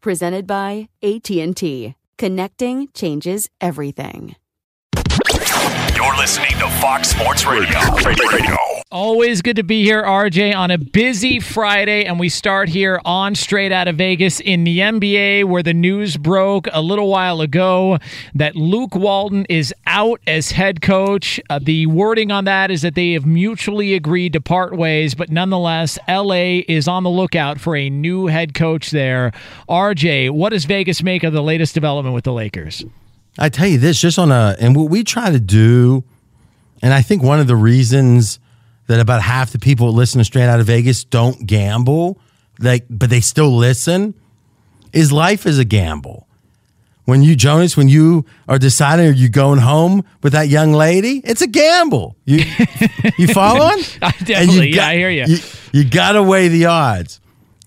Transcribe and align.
Presented 0.00 0.46
by 0.46 0.88
AT&T. 1.02 1.94
Connecting 2.16 2.88
changes 2.94 3.50
everything. 3.60 4.34
You're 5.94 6.16
listening 6.16 6.52
to 6.58 6.68
Fox 6.80 7.08
Sports 7.10 7.44
Radio. 7.44 7.78
Radio. 8.06 8.79
Always 8.92 9.40
good 9.40 9.54
to 9.54 9.62
be 9.62 9.84
here, 9.84 10.02
RJ, 10.02 10.52
on 10.52 10.72
a 10.72 10.76
busy 10.76 11.38
Friday. 11.38 12.06
And 12.06 12.18
we 12.18 12.28
start 12.28 12.68
here 12.68 13.00
on 13.04 13.36
Straight 13.36 13.70
Out 13.70 13.86
of 13.86 13.94
Vegas 13.94 14.40
in 14.40 14.64
the 14.64 14.80
NBA, 14.80 15.44
where 15.44 15.62
the 15.62 15.72
news 15.72 16.16
broke 16.16 16.66
a 16.72 16.82
little 16.82 17.08
while 17.08 17.40
ago 17.40 17.98
that 18.34 18.56
Luke 18.56 18.96
Walton 18.96 19.46
is 19.48 19.72
out 19.86 20.20
as 20.26 20.50
head 20.50 20.82
coach. 20.82 21.38
Uh, 21.48 21.60
the 21.62 21.86
wording 21.86 22.32
on 22.32 22.46
that 22.46 22.72
is 22.72 22.82
that 22.82 22.96
they 22.96 23.12
have 23.12 23.24
mutually 23.24 23.94
agreed 23.94 24.32
to 24.32 24.40
part 24.40 24.76
ways, 24.76 25.14
but 25.14 25.30
nonetheless, 25.30 25.96
LA 26.08 26.62
is 26.66 26.88
on 26.88 27.04
the 27.04 27.10
lookout 27.10 27.60
for 27.60 27.76
a 27.76 27.88
new 27.90 28.26
head 28.26 28.54
coach 28.54 28.90
there. 28.90 29.30
RJ, 29.68 30.30
what 30.32 30.48
does 30.48 30.64
Vegas 30.64 31.00
make 31.00 31.22
of 31.22 31.32
the 31.32 31.44
latest 31.44 31.74
development 31.74 32.12
with 32.12 32.24
the 32.24 32.32
Lakers? 32.32 32.84
I 33.38 33.50
tell 33.50 33.68
you 33.68 33.78
this, 33.78 34.00
just 34.00 34.18
on 34.18 34.32
a, 34.32 34.56
and 34.58 34.74
what 34.74 34.90
we 34.90 35.04
try 35.04 35.30
to 35.30 35.38
do, 35.38 36.02
and 36.82 36.92
I 36.92 37.02
think 37.02 37.22
one 37.22 37.38
of 37.38 37.46
the 37.46 37.54
reasons 37.54 38.40
that 38.90 38.98
about 38.98 39.22
half 39.22 39.52
the 39.52 39.58
people 39.60 39.86
that 39.86 39.96
listen 39.96 40.18
to 40.18 40.24
Straight 40.24 40.48
Out 40.48 40.58
of 40.58 40.66
Vegas 40.66 41.04
don't 41.04 41.46
gamble, 41.46 42.18
like, 42.58 42.86
but 42.90 43.08
they 43.08 43.20
still 43.20 43.56
listen, 43.56 44.14
is 44.92 45.12
life 45.12 45.46
is 45.46 45.60
a 45.60 45.64
gamble. 45.64 46.26
When 47.04 47.22
you, 47.22 47.36
Jonas, 47.36 47.76
when 47.76 47.88
you 47.88 48.24
are 48.48 48.58
deciding 48.58 49.06
are 49.06 49.12
you 49.12 49.28
going 49.28 49.60
home 49.60 50.04
with 50.24 50.32
that 50.32 50.48
young 50.48 50.72
lady, 50.72 51.22
it's 51.24 51.40
a 51.40 51.46
gamble. 51.46 52.16
You, 52.24 52.38
you 53.16 53.28
following? 53.28 53.84
I 54.02 54.10
definitely, 54.24 54.74
yeah, 54.74 54.88
I 54.88 54.96
hear 54.96 55.08
you. 55.08 55.24
You, 55.26 55.38
you 55.72 55.88
got 55.88 56.12
to 56.12 56.22
weigh 56.24 56.48
the 56.48 56.66
odds. 56.66 57.20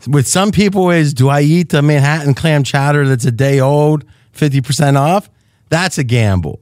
With 0.05 0.27
some 0.27 0.51
people, 0.51 0.89
is 0.89 1.13
do 1.13 1.29
I 1.29 1.39
eat 1.39 1.69
the 1.69 1.81
Manhattan 1.81 2.33
clam 2.33 2.65
chowder 2.65 3.07
that's 3.07 3.23
a 3.23 3.31
day 3.31 3.61
old, 3.61 4.03
fifty 4.33 4.59
percent 4.59 4.97
off? 4.97 5.29
That's 5.69 5.97
a 5.97 6.03
gamble. 6.03 6.59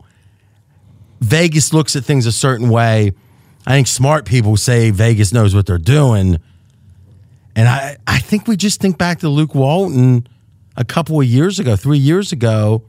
Vegas 1.19 1.73
looks 1.73 1.95
at 1.95 2.05
things 2.05 2.27
a 2.27 2.31
certain 2.31 2.69
way. 2.69 3.13
I 3.65 3.73
think 3.73 3.87
smart 3.87 4.25
people 4.25 4.57
say 4.57 4.91
Vegas 4.91 5.33
knows 5.33 5.53
what 5.53 5.65
they're 5.65 5.77
doing. 5.77 6.39
And 7.55 7.67
I, 7.67 7.97
I 8.07 8.19
think 8.19 8.47
we 8.47 8.57
just 8.57 8.79
think 8.81 8.97
back 8.97 9.19
to 9.19 9.29
Luke 9.29 9.53
Walton 9.53 10.27
a 10.75 10.85
couple 10.85 11.19
of 11.19 11.27
years 11.27 11.59
ago, 11.59 11.75
three 11.75 11.97
years 11.97 12.31
ago, 12.31 12.83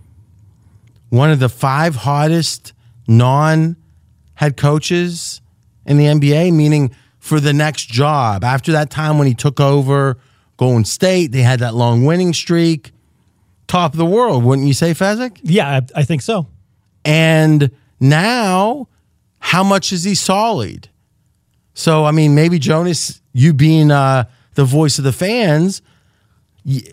one 1.11 1.31
of 1.31 1.41
the 1.41 1.49
five 1.49 1.95
hottest 1.95 2.73
non 3.07 3.77
head 4.35 4.57
coaches 4.57 5.41
in 5.85 5.99
the 5.99 6.05
NBA, 6.05 6.53
meaning 6.53 6.95
for 7.19 7.39
the 7.39 7.53
next 7.53 7.87
job. 7.89 8.45
After 8.45 8.73
that 8.73 8.91
time 8.91 9.19
when 9.19 9.27
he 9.27 9.35
took 9.35 9.61
over 9.61 10.17
Golden 10.57 10.85
State, 10.85 11.33
they 11.33 11.43
had 11.43 11.61
that 11.61 11.75
long 11.75 12.05
winning 12.05 12.33
streak. 12.33 12.93
Top 13.67 13.93
of 13.93 13.99
the 13.99 14.07
world, 14.07 14.45
wouldn't 14.45 14.67
you 14.67 14.75
say, 14.75 14.93
Fezzik? 14.93 15.39
Yeah, 15.43 15.69
I, 15.69 16.01
I 16.01 16.03
think 16.05 16.23
so. 16.23 16.47
And 17.05 17.71
now, 18.01 18.89
how 19.43 19.65
much 19.65 19.93
is 19.93 20.05
he 20.05 20.15
solid? 20.15 20.89
So, 21.75 22.05
I 22.05 22.13
mean, 22.13 22.35
maybe 22.35 22.59
Jonas, 22.59 23.21
you 23.33 23.53
being 23.53 23.91
uh, 23.91 24.25
the 24.55 24.65
voice 24.65 24.99
of 24.99 25.05
the 25.05 25.13
fans, 25.13 25.83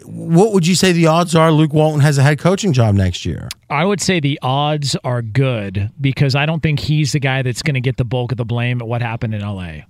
what 0.04 0.52
would 0.54 0.66
you 0.66 0.74
say 0.74 0.92
the 0.92 1.06
odds 1.06 1.36
are 1.36 1.52
Luke 1.52 1.74
Walton 1.74 2.02
has 2.02 2.18
a 2.18 2.24
head 2.24 2.40
coaching 2.40 2.74
job 2.74 2.96
next 2.96 3.24
year? 3.24 3.50
I 3.70 3.86
would 3.86 4.02
say 4.02 4.20
the 4.20 4.40
odds 4.42 4.96
are 5.04 5.22
good 5.22 5.92
because 6.02 6.34
I 6.34 6.48
don't 6.48 6.62
think 6.62 6.80
he's 6.80 7.12
the 7.12 7.20
guy 7.20 7.44
that's 7.44 7.62
going 7.62 7.76
to 7.76 7.82
get 7.82 7.98
the 7.98 8.06
bulk 8.06 8.32
of 8.32 8.38
the 8.38 8.46
blame 8.46 8.82
at 8.82 8.88
what 8.88 9.04
happened 9.04 9.36
in 9.36 9.42
LA. 9.42 9.82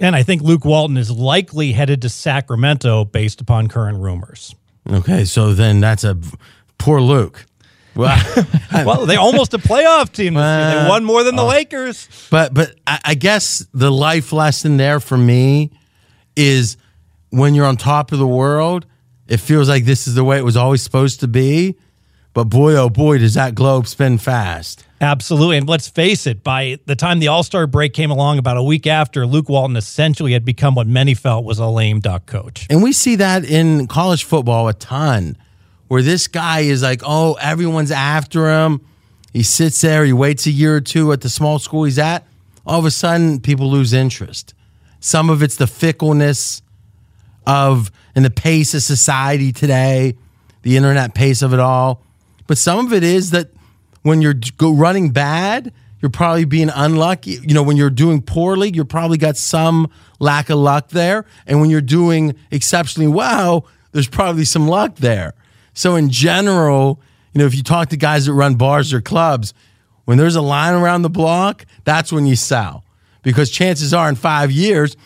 And 0.00 0.14
I 0.14 0.22
think 0.22 0.42
Luke 0.42 0.64
Walton 0.64 0.96
is 0.96 1.10
likely 1.10 1.72
headed 1.72 2.00
to 2.02 2.08
Sacramento 2.08 3.04
based 3.06 3.40
upon 3.40 3.66
current 3.66 3.98
rumors. 3.98 4.54
Okay, 4.88 5.24
so 5.24 5.52
then 5.52 5.80
that's 5.80 6.04
a 6.04 6.16
poor 6.78 7.00
Luke. 7.00 7.44
Well, 8.72 8.86
well, 8.86 9.06
they're 9.06 9.20
almost 9.20 9.52
a 9.52 9.58
playoff 9.58 10.12
team. 10.12 10.34
This 10.34 10.42
year. 10.42 10.82
They 10.82 10.88
won 10.88 11.04
more 11.04 11.24
than 11.24 11.36
the 11.36 11.42
oh. 11.42 11.48
Lakers. 11.48 12.08
But 12.30 12.54
but 12.54 12.74
I, 12.86 13.00
I 13.04 13.14
guess 13.14 13.66
the 13.74 13.90
life 13.90 14.32
lesson 14.32 14.78
there 14.78 14.98
for 14.98 15.18
me 15.18 15.72
is 16.34 16.78
when 17.28 17.54
you're 17.54 17.66
on 17.66 17.76
top 17.76 18.12
of 18.12 18.18
the 18.18 18.26
world, 18.26 18.86
it 19.28 19.38
feels 19.40 19.68
like 19.68 19.84
this 19.84 20.08
is 20.08 20.14
the 20.14 20.24
way 20.24 20.38
it 20.38 20.44
was 20.44 20.56
always 20.56 20.82
supposed 20.82 21.20
to 21.20 21.28
be. 21.28 21.76
But 22.34 22.44
boy, 22.44 22.76
oh 22.76 22.88
boy, 22.88 23.18
does 23.18 23.34
that 23.34 23.54
globe 23.54 23.86
spin 23.86 24.16
fast. 24.16 24.86
Absolutely. 25.00 25.58
And 25.58 25.68
let's 25.68 25.88
face 25.88 26.26
it, 26.26 26.42
by 26.42 26.78
the 26.86 26.96
time 26.96 27.18
the 27.18 27.28
All 27.28 27.42
Star 27.42 27.66
break 27.66 27.92
came 27.92 28.10
along, 28.10 28.38
about 28.38 28.56
a 28.56 28.62
week 28.62 28.86
after, 28.86 29.26
Luke 29.26 29.48
Walton 29.48 29.76
essentially 29.76 30.32
had 30.32 30.44
become 30.44 30.74
what 30.74 30.86
many 30.86 31.14
felt 31.14 31.44
was 31.44 31.58
a 31.58 31.66
lame 31.66 32.00
duck 32.00 32.24
coach. 32.26 32.66
And 32.70 32.82
we 32.82 32.92
see 32.92 33.16
that 33.16 33.44
in 33.44 33.86
college 33.86 34.24
football 34.24 34.68
a 34.68 34.74
ton, 34.74 35.36
where 35.92 36.00
this 36.00 36.26
guy 36.26 36.60
is 36.60 36.82
like, 36.82 37.02
oh, 37.04 37.34
everyone's 37.34 37.90
after 37.90 38.48
him. 38.48 38.80
He 39.34 39.42
sits 39.42 39.82
there, 39.82 40.06
he 40.06 40.14
waits 40.14 40.46
a 40.46 40.50
year 40.50 40.74
or 40.74 40.80
two 40.80 41.12
at 41.12 41.20
the 41.20 41.28
small 41.28 41.58
school 41.58 41.84
he's 41.84 41.98
at. 41.98 42.26
All 42.64 42.78
of 42.78 42.86
a 42.86 42.90
sudden, 42.90 43.40
people 43.40 43.70
lose 43.70 43.92
interest. 43.92 44.54
Some 45.00 45.28
of 45.28 45.42
it's 45.42 45.56
the 45.56 45.66
fickleness 45.66 46.62
of 47.46 47.92
and 48.14 48.24
the 48.24 48.30
pace 48.30 48.72
of 48.72 48.80
society 48.80 49.52
today, 49.52 50.16
the 50.62 50.78
internet 50.78 51.14
pace 51.14 51.42
of 51.42 51.52
it 51.52 51.60
all. 51.60 52.02
But 52.46 52.56
some 52.56 52.86
of 52.86 52.94
it 52.94 53.04
is 53.04 53.32
that 53.32 53.50
when 54.00 54.22
you're 54.22 54.40
running 54.62 55.10
bad, 55.10 55.74
you're 56.00 56.10
probably 56.10 56.46
being 56.46 56.70
unlucky. 56.74 57.32
You 57.32 57.52
know, 57.52 57.62
when 57.62 57.76
you're 57.76 57.90
doing 57.90 58.22
poorly, 58.22 58.70
you're 58.70 58.86
probably 58.86 59.18
got 59.18 59.36
some 59.36 59.90
lack 60.18 60.48
of 60.48 60.56
luck 60.56 60.88
there. 60.88 61.26
And 61.46 61.60
when 61.60 61.68
you're 61.68 61.82
doing 61.82 62.34
exceptionally 62.50 63.12
well, 63.12 63.66
there's 63.90 64.08
probably 64.08 64.46
some 64.46 64.68
luck 64.68 64.96
there. 64.96 65.34
So 65.74 65.96
in 65.96 66.10
general, 66.10 67.00
you 67.32 67.38
know, 67.40 67.46
if 67.46 67.54
you 67.54 67.62
talk 67.62 67.88
to 67.90 67.96
guys 67.96 68.26
that 68.26 68.32
run 68.34 68.56
bars 68.56 68.92
or 68.92 69.00
clubs, 69.00 69.54
when 70.04 70.18
there's 70.18 70.36
a 70.36 70.42
line 70.42 70.74
around 70.74 71.02
the 71.02 71.10
block, 71.10 71.64
that's 71.84 72.12
when 72.12 72.26
you 72.26 72.36
sell. 72.36 72.84
Because 73.22 73.50
chances 73.50 73.94
are 73.94 74.08
in 74.08 74.16
five 74.16 74.50
years, 74.50 74.96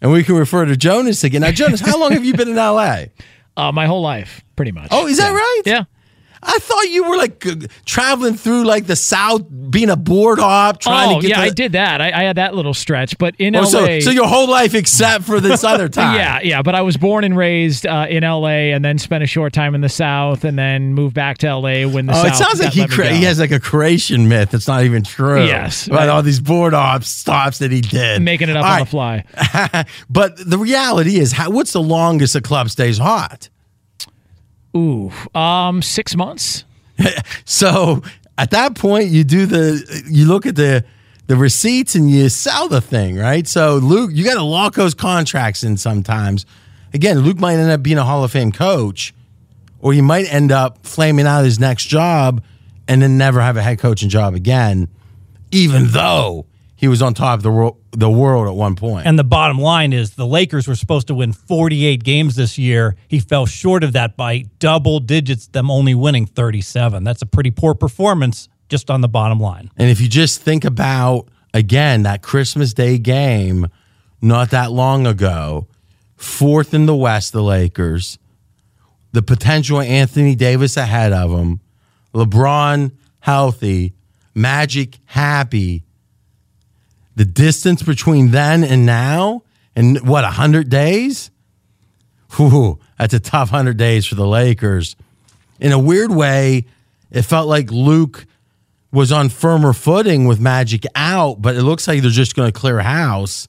and 0.00 0.12
we 0.12 0.22
can 0.22 0.36
refer 0.36 0.64
to 0.64 0.76
Jonas 0.76 1.24
again. 1.24 1.40
Now, 1.40 1.50
Jonas, 1.50 1.80
how 1.80 1.98
long 1.98 2.12
have 2.12 2.24
you 2.24 2.34
been 2.34 2.48
in 2.48 2.56
LA? 2.56 3.04
Uh, 3.56 3.70
my 3.70 3.86
whole 3.86 4.02
life, 4.02 4.42
pretty 4.56 4.72
much. 4.72 4.88
Oh, 4.90 5.06
is 5.06 5.18
that 5.18 5.30
right? 5.30 5.62
Yeah. 5.64 5.84
I 6.46 6.58
thought 6.58 6.90
you 6.90 7.04
were 7.08 7.16
like 7.16 7.44
traveling 7.86 8.34
through 8.34 8.64
like 8.64 8.86
the 8.86 8.96
South, 8.96 9.42
being 9.70 9.90
a 9.90 9.96
board 9.96 10.38
hop, 10.38 10.78
trying 10.80 11.10
oh, 11.16 11.20
to 11.20 11.26
get 11.26 11.30
yeah, 11.30 11.36
to 11.36 11.42
I 11.42 11.50
did 11.50 11.72
that. 11.72 12.00
I, 12.00 12.12
I 12.12 12.22
had 12.24 12.36
that 12.36 12.54
little 12.54 12.74
stretch, 12.74 13.16
but 13.18 13.34
in 13.38 13.56
Oh, 13.56 13.60
LA. 13.62 13.66
so, 13.66 14.00
so 14.00 14.10
your 14.10 14.26
whole 14.28 14.48
life 14.48 14.74
except 14.74 15.24
for 15.24 15.40
this 15.40 15.64
other 15.64 15.88
time. 15.90 16.14
Yeah, 16.16 16.40
yeah, 16.42 16.62
but 16.62 16.74
I 16.74 16.82
was 16.82 16.96
born 16.96 17.24
and 17.24 17.36
raised 17.36 17.86
uh, 17.86 18.06
in 18.08 18.22
LA, 18.24 18.72
and 18.74 18.84
then 18.84 18.98
spent 18.98 19.24
a 19.24 19.26
short 19.26 19.52
time 19.52 19.74
in 19.74 19.80
the 19.80 19.88
South, 19.88 20.44
and 20.44 20.58
then 20.58 20.94
moved 20.94 21.14
back 21.14 21.38
to 21.38 21.54
LA 21.56 21.88
when 21.88 22.06
the 22.06 22.12
Oh, 22.12 22.22
South. 22.22 22.26
it 22.26 22.34
sounds 22.36 22.60
like 22.60 22.72
he 22.72 22.80
let 22.80 22.90
me 22.90 22.96
cre- 22.96 23.02
go. 23.04 23.08
he 23.08 23.24
has 23.24 23.38
like 23.40 23.50
a 23.52 23.60
creation 23.60 24.28
myth 24.28 24.50
that's 24.50 24.68
not 24.68 24.84
even 24.84 25.02
true. 25.02 25.44
Yes. 25.44 25.86
about 25.86 26.08
all 26.08 26.22
these 26.22 26.40
board 26.40 26.74
off 26.74 27.04
stops 27.04 27.58
that 27.58 27.72
he 27.72 27.80
did, 27.80 28.20
making 28.22 28.48
it 28.50 28.56
up 28.56 28.64
All 28.64 28.70
on 28.72 28.78
right. 28.78 29.26
the 29.26 29.36
fly. 29.70 29.84
but 30.10 30.36
the 30.48 30.58
reality 30.58 31.16
is, 31.18 31.32
how, 31.32 31.50
what's 31.50 31.72
the 31.72 31.82
longest 31.82 32.34
a 32.36 32.40
club 32.40 32.68
stays 32.70 32.98
hot? 32.98 33.48
Ooh, 34.76 35.12
um, 35.34 35.82
six 35.82 36.16
months. 36.16 36.64
So 37.44 38.02
at 38.38 38.50
that 38.50 38.74
point, 38.76 39.08
you 39.08 39.24
do 39.24 39.46
the 39.46 40.04
you 40.08 40.26
look 40.26 40.46
at 40.46 40.56
the 40.56 40.84
the 41.26 41.36
receipts 41.36 41.94
and 41.94 42.10
you 42.10 42.28
sell 42.28 42.68
the 42.68 42.80
thing, 42.80 43.16
right? 43.16 43.46
So 43.46 43.76
Luke, 43.76 44.10
you 44.12 44.24
got 44.24 44.34
to 44.34 44.42
lock 44.42 44.74
those 44.74 44.94
contracts 44.94 45.62
in 45.64 45.76
sometimes. 45.76 46.46
Again, 46.92 47.20
Luke 47.20 47.38
might 47.38 47.54
end 47.54 47.70
up 47.70 47.82
being 47.82 47.98
a 47.98 48.04
Hall 48.04 48.22
of 48.22 48.30
Fame 48.30 48.52
coach, 48.52 49.12
or 49.80 49.92
he 49.92 50.00
might 50.00 50.32
end 50.32 50.52
up 50.52 50.86
flaming 50.86 51.26
out 51.26 51.44
his 51.44 51.58
next 51.58 51.86
job 51.86 52.42
and 52.86 53.02
then 53.02 53.18
never 53.18 53.40
have 53.40 53.56
a 53.56 53.62
head 53.62 53.78
coaching 53.78 54.08
job 54.08 54.34
again, 54.34 54.88
even 55.50 55.88
though 55.88 56.46
he 56.76 56.88
was 56.88 57.00
on 57.02 57.14
top 57.14 57.38
of 57.38 57.42
the 57.42 57.50
world, 57.50 57.80
the 57.92 58.10
world 58.10 58.48
at 58.48 58.54
one 58.54 58.76
point. 58.76 59.06
And 59.06 59.18
the 59.18 59.24
bottom 59.24 59.58
line 59.58 59.92
is 59.92 60.14
the 60.14 60.26
Lakers 60.26 60.66
were 60.66 60.74
supposed 60.74 61.06
to 61.08 61.14
win 61.14 61.32
48 61.32 62.02
games 62.02 62.36
this 62.36 62.58
year. 62.58 62.96
He 63.08 63.20
fell 63.20 63.46
short 63.46 63.84
of 63.84 63.92
that 63.92 64.16
by 64.16 64.44
double 64.58 65.00
digits, 65.00 65.46
them 65.48 65.70
only 65.70 65.94
winning 65.94 66.26
37. 66.26 67.04
That's 67.04 67.22
a 67.22 67.26
pretty 67.26 67.50
poor 67.50 67.74
performance 67.74 68.48
just 68.68 68.90
on 68.90 69.00
the 69.00 69.08
bottom 69.08 69.38
line. 69.38 69.70
And 69.76 69.88
if 69.90 70.00
you 70.00 70.08
just 70.08 70.40
think 70.40 70.64
about 70.64 71.28
again 71.52 72.02
that 72.02 72.22
Christmas 72.22 72.74
Day 72.74 72.98
game 72.98 73.68
not 74.20 74.50
that 74.50 74.72
long 74.72 75.06
ago, 75.06 75.68
fourth 76.16 76.74
in 76.74 76.86
the 76.86 76.96
West, 76.96 77.32
the 77.32 77.42
Lakers, 77.42 78.18
the 79.12 79.22
potential 79.22 79.80
Anthony 79.80 80.34
Davis 80.34 80.76
ahead 80.76 81.12
of 81.12 81.30
him, 81.30 81.60
LeBron 82.14 82.92
healthy, 83.20 83.94
Magic 84.34 84.98
happy. 85.04 85.84
The 87.16 87.24
distance 87.24 87.82
between 87.82 88.30
then 88.30 88.64
and 88.64 88.84
now, 88.84 89.42
and 89.76 90.06
what, 90.06 90.24
100 90.24 90.68
days? 90.68 91.30
Whew, 92.36 92.80
that's 92.98 93.14
a 93.14 93.20
tough 93.20 93.52
100 93.52 93.76
days 93.76 94.06
for 94.06 94.16
the 94.16 94.26
Lakers. 94.26 94.96
In 95.60 95.72
a 95.72 95.78
weird 95.78 96.10
way, 96.10 96.66
it 97.10 97.22
felt 97.22 97.48
like 97.48 97.70
Luke 97.70 98.26
was 98.90 99.12
on 99.12 99.28
firmer 99.28 99.72
footing 99.72 100.26
with 100.26 100.40
Magic 100.40 100.84
out, 100.94 101.40
but 101.40 101.56
it 101.56 101.62
looks 101.62 101.86
like 101.86 102.02
they're 102.02 102.10
just 102.10 102.34
going 102.34 102.50
to 102.50 102.58
clear 102.58 102.80
house. 102.80 103.48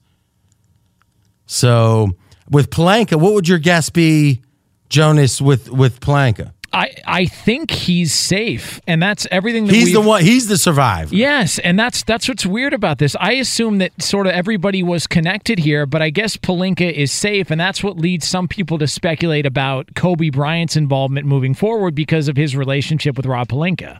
So 1.46 2.16
with 2.50 2.70
Pelinka, 2.70 3.20
what 3.20 3.34
would 3.34 3.48
your 3.48 3.60
guess 3.60 3.90
be, 3.90 4.42
Jonas, 4.90 5.42
with 5.42 5.70
with 5.70 6.00
Pelinka? 6.00 6.54
I 6.76 6.94
I 7.08 7.26
think 7.26 7.72
he's 7.72 8.14
safe, 8.14 8.82
and 8.86 9.02
that's 9.02 9.26
everything. 9.32 9.66
That 9.66 9.74
He's 9.74 9.94
the 9.94 10.02
one. 10.02 10.22
He's 10.22 10.48
the 10.48 10.58
survivor. 10.58 11.16
Yes, 11.16 11.58
and 11.60 11.80
that's 11.80 12.04
that's 12.04 12.28
what's 12.28 12.46
weird 12.46 12.74
about 12.74 12.98
this. 12.98 13.16
I 13.18 13.34
assume 13.34 13.78
that 13.78 14.00
sort 14.02 14.28
of 14.28 14.34
everybody 14.34 14.84
was 14.84 15.08
connected 15.08 15.58
here, 15.58 15.86
but 15.86 16.02
I 16.02 16.10
guess 16.10 16.36
Pelinka 16.36 16.92
is 16.92 17.14
safe, 17.14 17.50
and 17.50 17.60
that's 17.60 17.82
what 17.82 17.98
leads 17.98 18.28
some 18.28 18.50
people 18.50 18.78
to 18.80 18.88
speculate 18.88 19.46
about 19.46 19.96
Kobe 19.96 20.30
Bryant's 20.30 20.76
involvement 20.76 21.26
moving 21.26 21.54
forward 21.54 21.96
because 21.96 22.28
of 22.28 22.36
his 22.36 22.58
relationship 22.58 23.16
with 23.16 23.26
Rob 23.26 23.48
Pelinka. 23.48 24.00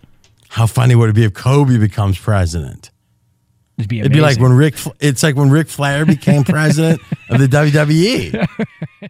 How 0.50 0.68
funny 0.68 0.96
would 0.96 1.10
it 1.10 1.14
be 1.14 1.24
if 1.24 1.34
Kobe 1.34 1.78
becomes 1.78 2.20
president? 2.20 2.92
It'd 3.78 3.90
be, 3.90 4.00
It'd 4.02 4.12
be 4.12 4.22
like 4.22 4.40
when 4.40 4.54
Rick. 4.54 4.76
It's 5.00 5.24
like 5.24 5.36
when 5.36 5.50
Ric 5.50 5.70
Flair 5.70 6.06
became 6.06 6.44
president 6.44 7.02
of 7.30 7.40
the. 7.40 7.48
WWE. 7.56 9.10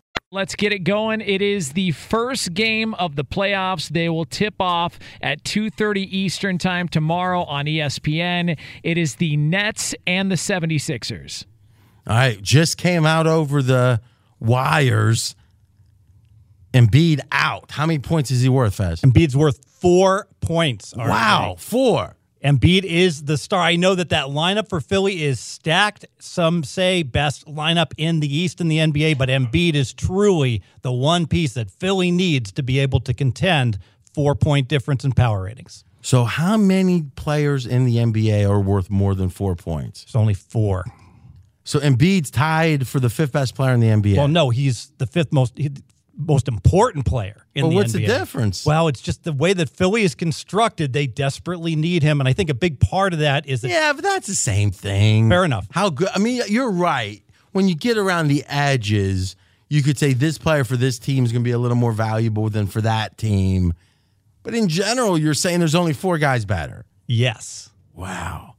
Let's 0.33 0.55
get 0.55 0.71
it 0.71 0.85
going. 0.85 1.19
It 1.19 1.41
is 1.41 1.73
the 1.73 1.91
first 1.91 2.53
game 2.53 2.93
of 2.93 3.17
the 3.17 3.25
playoffs. 3.25 3.89
They 3.89 4.07
will 4.07 4.23
tip 4.23 4.53
off 4.61 4.97
at 5.21 5.43
2:30 5.43 6.03
Eastern 6.03 6.57
Time 6.57 6.87
tomorrow 6.87 7.43
on 7.43 7.65
ESPN. 7.65 8.57
It 8.81 8.97
is 8.97 9.15
the 9.15 9.35
Nets 9.35 9.93
and 10.07 10.31
the 10.31 10.37
76ers. 10.37 11.43
All 12.07 12.15
right, 12.15 12.41
just 12.41 12.77
came 12.77 13.05
out 13.05 13.27
over 13.27 13.61
the 13.61 13.99
wires. 14.39 15.35
Embiid 16.73 17.19
out. 17.33 17.71
How 17.71 17.85
many 17.85 17.99
points 17.99 18.31
is 18.31 18.41
he 18.41 18.47
worth, 18.47 18.75
Fez? 18.75 19.01
Embiid's 19.01 19.35
worth 19.35 19.59
four 19.81 20.29
points. 20.39 20.93
RJ. 20.93 21.09
Wow, 21.09 21.55
four. 21.57 22.15
Embiid 22.43 22.83
is 22.83 23.25
the 23.25 23.37
star. 23.37 23.61
I 23.61 23.75
know 23.75 23.93
that 23.93 24.09
that 24.09 24.27
lineup 24.27 24.67
for 24.67 24.81
Philly 24.81 25.23
is 25.23 25.39
stacked. 25.39 26.05
Some 26.19 26.63
say 26.63 27.03
best 27.03 27.45
lineup 27.45 27.91
in 27.97 28.19
the 28.19 28.35
East 28.35 28.59
in 28.59 28.67
the 28.67 28.77
NBA, 28.77 29.17
but 29.17 29.29
Embiid 29.29 29.75
is 29.75 29.93
truly 29.93 30.63
the 30.81 30.91
one 30.91 31.27
piece 31.27 31.53
that 31.53 31.69
Philly 31.69 32.09
needs 32.09 32.51
to 32.53 32.63
be 32.63 32.79
able 32.79 32.99
to 33.01 33.13
contend 33.13 33.77
four 34.13 34.33
point 34.35 34.67
difference 34.67 35.05
in 35.05 35.11
power 35.11 35.43
ratings. 35.43 35.83
So, 36.01 36.23
how 36.23 36.57
many 36.57 37.03
players 37.15 37.67
in 37.67 37.85
the 37.85 37.97
NBA 37.97 38.49
are 38.49 38.59
worth 38.59 38.89
more 38.89 39.13
than 39.13 39.29
four 39.29 39.55
points? 39.55 40.03
It's 40.03 40.15
only 40.15 40.33
four. 40.33 40.85
So, 41.63 41.79
Embiid's 41.79 42.31
tied 42.31 42.87
for 42.87 42.99
the 42.99 43.09
fifth 43.09 43.33
best 43.33 43.53
player 43.53 43.73
in 43.73 43.79
the 43.79 43.87
NBA. 43.87 44.17
Well, 44.17 44.27
no, 44.27 44.49
he's 44.49 44.91
the 44.97 45.05
fifth 45.05 45.31
most 45.31 45.55
he- 45.55 45.69
most 46.17 46.47
important 46.47 47.05
player 47.05 47.45
in 47.55 47.63
Well, 47.63 47.69
the 47.71 47.75
what's 47.75 47.93
the 47.93 48.05
difference? 48.05 48.65
Well, 48.65 48.87
it's 48.87 49.01
just 49.01 49.23
the 49.23 49.33
way 49.33 49.53
that 49.53 49.69
Philly 49.69 50.03
is 50.03 50.13
constructed. 50.15 50.93
They 50.93 51.07
desperately 51.07 51.75
need 51.75 52.03
him, 52.03 52.19
and 52.19 52.27
I 52.27 52.33
think 52.33 52.49
a 52.49 52.53
big 52.53 52.79
part 52.79 53.13
of 53.13 53.19
that 53.19 53.45
is 53.47 53.61
that 53.61 53.69
Yeah, 53.69 53.93
but 53.93 54.03
that's 54.03 54.27
the 54.27 54.35
same 54.35 54.71
thing. 54.71 55.29
Fair 55.29 55.45
enough. 55.45 55.67
How 55.71 55.89
good? 55.89 56.09
I 56.13 56.19
mean, 56.19 56.41
you're 56.47 56.71
right. 56.71 57.23
When 57.53 57.67
you 57.67 57.75
get 57.75 57.97
around 57.97 58.27
the 58.27 58.43
edges, 58.47 59.35
you 59.69 59.81
could 59.83 59.97
say 59.97 60.13
this 60.13 60.37
player 60.37 60.63
for 60.63 60.77
this 60.77 60.99
team 60.99 61.25
is 61.25 61.31
going 61.31 61.43
to 61.43 61.47
be 61.47 61.51
a 61.51 61.57
little 61.59 61.77
more 61.77 61.91
valuable 61.93 62.49
than 62.49 62.67
for 62.67 62.81
that 62.81 63.17
team. 63.17 63.73
But 64.43 64.53
in 64.53 64.67
general, 64.67 65.17
you're 65.17 65.33
saying 65.33 65.59
there's 65.59 65.75
only 65.75 65.93
four 65.93 66.17
guys 66.17 66.45
better. 66.45 66.85
yes, 67.07 67.69
Wow. 67.93 68.55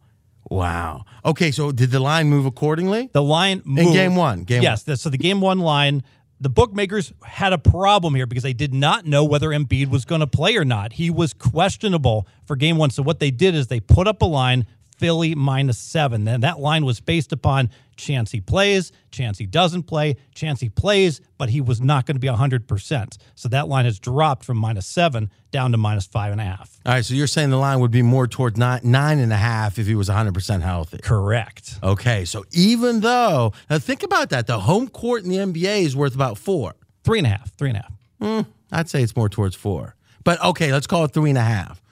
Wow. 0.50 1.04
Okay, 1.24 1.50
so 1.50 1.72
did 1.72 1.90
the 1.90 1.98
line 2.00 2.28
move 2.28 2.44
accordingly? 2.44 3.08
the 3.12 3.22
line 3.22 3.62
moved. 3.64 3.88
In 3.88 3.92
game 3.94 4.16
one, 4.16 4.42
game 4.44 4.62
yes, 4.62 4.82
the- 4.82 4.96
so 4.98 5.08
the 5.08 5.16
game 5.18 5.40
one 5.40 5.60
line. 5.60 6.02
The 6.42 6.50
bookmakers 6.50 7.12
had 7.22 7.52
a 7.52 7.58
problem 7.58 8.16
here 8.16 8.26
because 8.26 8.42
they 8.42 8.52
did 8.52 8.74
not 8.74 9.06
know 9.06 9.22
whether 9.22 9.50
Embiid 9.50 9.88
was 9.90 10.04
going 10.04 10.22
to 10.22 10.26
play 10.26 10.56
or 10.56 10.64
not. 10.64 10.94
He 10.94 11.08
was 11.08 11.32
questionable 11.32 12.26
for 12.46 12.56
game 12.56 12.78
one. 12.78 12.90
So 12.90 13.00
what 13.04 13.20
they 13.20 13.30
did 13.30 13.54
is 13.54 13.68
they 13.68 13.78
put 13.78 14.08
up 14.08 14.22
a 14.22 14.24
line 14.24 14.66
Philly 15.02 15.34
minus 15.34 15.78
seven. 15.78 16.28
And 16.28 16.44
that 16.44 16.60
line 16.60 16.84
was 16.84 17.00
based 17.00 17.32
upon 17.32 17.70
chance 17.96 18.30
he 18.30 18.40
plays, 18.40 18.92
chance 19.10 19.36
he 19.36 19.46
doesn't 19.46 19.82
play, 19.82 20.14
chance 20.32 20.60
he 20.60 20.68
plays, 20.68 21.20
but 21.38 21.50
he 21.50 21.60
was 21.60 21.80
not 21.80 22.06
going 22.06 22.14
to 22.14 22.20
be 22.20 22.28
100%. 22.28 23.16
So 23.34 23.48
that 23.48 23.66
line 23.66 23.84
has 23.84 23.98
dropped 23.98 24.44
from 24.44 24.58
minus 24.58 24.86
seven 24.86 25.32
down 25.50 25.72
to 25.72 25.76
minus 25.76 26.06
five 26.06 26.30
and 26.30 26.40
a 26.40 26.44
half. 26.44 26.78
All 26.86 26.92
right, 26.92 27.04
so 27.04 27.14
you're 27.14 27.26
saying 27.26 27.50
the 27.50 27.56
line 27.56 27.80
would 27.80 27.90
be 27.90 28.02
more 28.02 28.28
toward 28.28 28.56
nine, 28.56 28.78
nine 28.84 29.18
and 29.18 29.32
a 29.32 29.36
half 29.36 29.76
if 29.76 29.88
he 29.88 29.96
was 29.96 30.08
100% 30.08 30.60
healthy. 30.62 30.98
Correct. 31.02 31.80
Okay, 31.82 32.24
so 32.24 32.44
even 32.52 33.00
though, 33.00 33.52
now 33.68 33.80
think 33.80 34.04
about 34.04 34.30
that, 34.30 34.46
the 34.46 34.60
home 34.60 34.86
court 34.86 35.24
in 35.24 35.30
the 35.30 35.38
NBA 35.38 35.82
is 35.82 35.96
worth 35.96 36.14
about 36.14 36.38
four. 36.38 36.76
Three 37.02 37.18
and 37.18 37.26
a 37.26 37.30
half, 37.30 37.52
three 37.56 37.70
and 37.70 37.78
a 37.78 37.82
half. 37.82 38.44
Hmm, 38.44 38.50
I'd 38.70 38.88
say 38.88 39.02
it's 39.02 39.16
more 39.16 39.28
towards 39.28 39.56
four. 39.56 39.96
But 40.22 40.40
okay, 40.44 40.72
let's 40.72 40.86
call 40.86 41.04
it 41.04 41.12
three 41.12 41.30
and 41.30 41.38
a 41.38 41.42
half. 41.42 41.82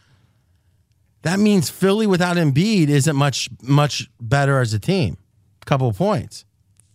That 1.23 1.39
means 1.39 1.69
Philly 1.71 2.07
without 2.07 2.37
Embiid 2.37 2.89
isn't 2.89 3.17
much 3.17 3.49
much 3.63 4.11
better 4.21 4.61
as 4.61 4.73
a 4.73 4.79
team. 4.79 5.19
Couple 5.67 5.89
of 5.89 5.97
points. 5.97 6.45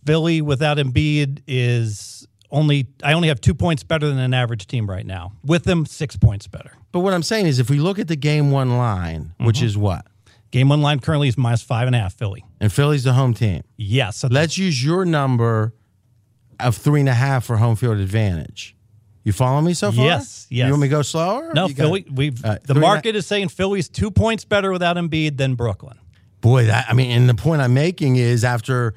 Philly 0.04 0.40
without 0.40 0.78
Embiid 0.78 1.42
is 1.46 2.26
only 2.50 2.88
I 3.02 3.12
only 3.12 3.28
have 3.28 3.40
two 3.40 3.54
points 3.54 3.82
better 3.82 4.08
than 4.08 4.18
an 4.18 4.34
average 4.34 4.66
team 4.66 4.88
right 4.88 5.06
now. 5.06 5.32
With 5.44 5.64
them, 5.64 5.86
six 5.86 6.16
points 6.16 6.46
better. 6.46 6.72
But 6.92 7.00
what 7.00 7.12
I'm 7.12 7.22
saying 7.22 7.46
is 7.46 7.58
if 7.58 7.70
we 7.70 7.78
look 7.78 7.98
at 7.98 8.08
the 8.08 8.16
game 8.16 8.50
one 8.50 8.78
line, 8.78 9.34
which 9.38 9.56
mm-hmm. 9.56 9.66
is 9.66 9.78
what? 9.78 10.06
Game 10.50 10.68
one 10.68 10.80
line 10.80 11.00
currently 11.00 11.28
is 11.28 11.36
minus 11.36 11.62
five 11.62 11.86
and 11.86 11.96
a 11.96 11.98
half. 11.98 12.14
Philly. 12.14 12.44
And 12.60 12.72
Philly's 12.72 13.04
the 13.04 13.12
home 13.12 13.34
team. 13.34 13.62
Yes. 13.76 14.18
So 14.18 14.28
Let's 14.30 14.56
use 14.58 14.84
your 14.84 15.04
number 15.04 15.74
of 16.58 16.76
three 16.76 17.00
and 17.00 17.08
a 17.08 17.14
half 17.14 17.44
for 17.44 17.56
home 17.56 17.76
field 17.76 17.98
advantage. 17.98 18.75
You 19.26 19.32
follow 19.32 19.60
me 19.60 19.74
so 19.74 19.90
far? 19.90 20.04
Yes, 20.04 20.46
yes. 20.50 20.66
You 20.66 20.72
want 20.72 20.82
me 20.82 20.86
to 20.88 20.94
go 20.94 21.02
slower? 21.02 21.50
no 21.52 21.66
You 21.66 21.74
got 21.74 21.82
Philly. 21.82 22.06
We've 22.08 22.40
right, 22.44 22.62
the 22.62 22.76
market 22.76 23.16
is 23.16 23.26
saying 23.26 23.48
Philly's 23.48 23.88
two 23.88 24.12
points 24.12 24.44
better 24.44 24.70
without 24.70 24.96
Embiid 24.96 25.36
than 25.36 25.56
Brooklyn. 25.56 25.98
Boy, 26.40 26.66
that 26.66 26.86
I 26.88 26.92
mean, 26.92 27.10
and 27.10 27.28
the 27.28 27.34
point 27.34 27.60
I'm 27.60 27.74
making 27.74 28.14
is 28.14 28.44
after 28.44 28.94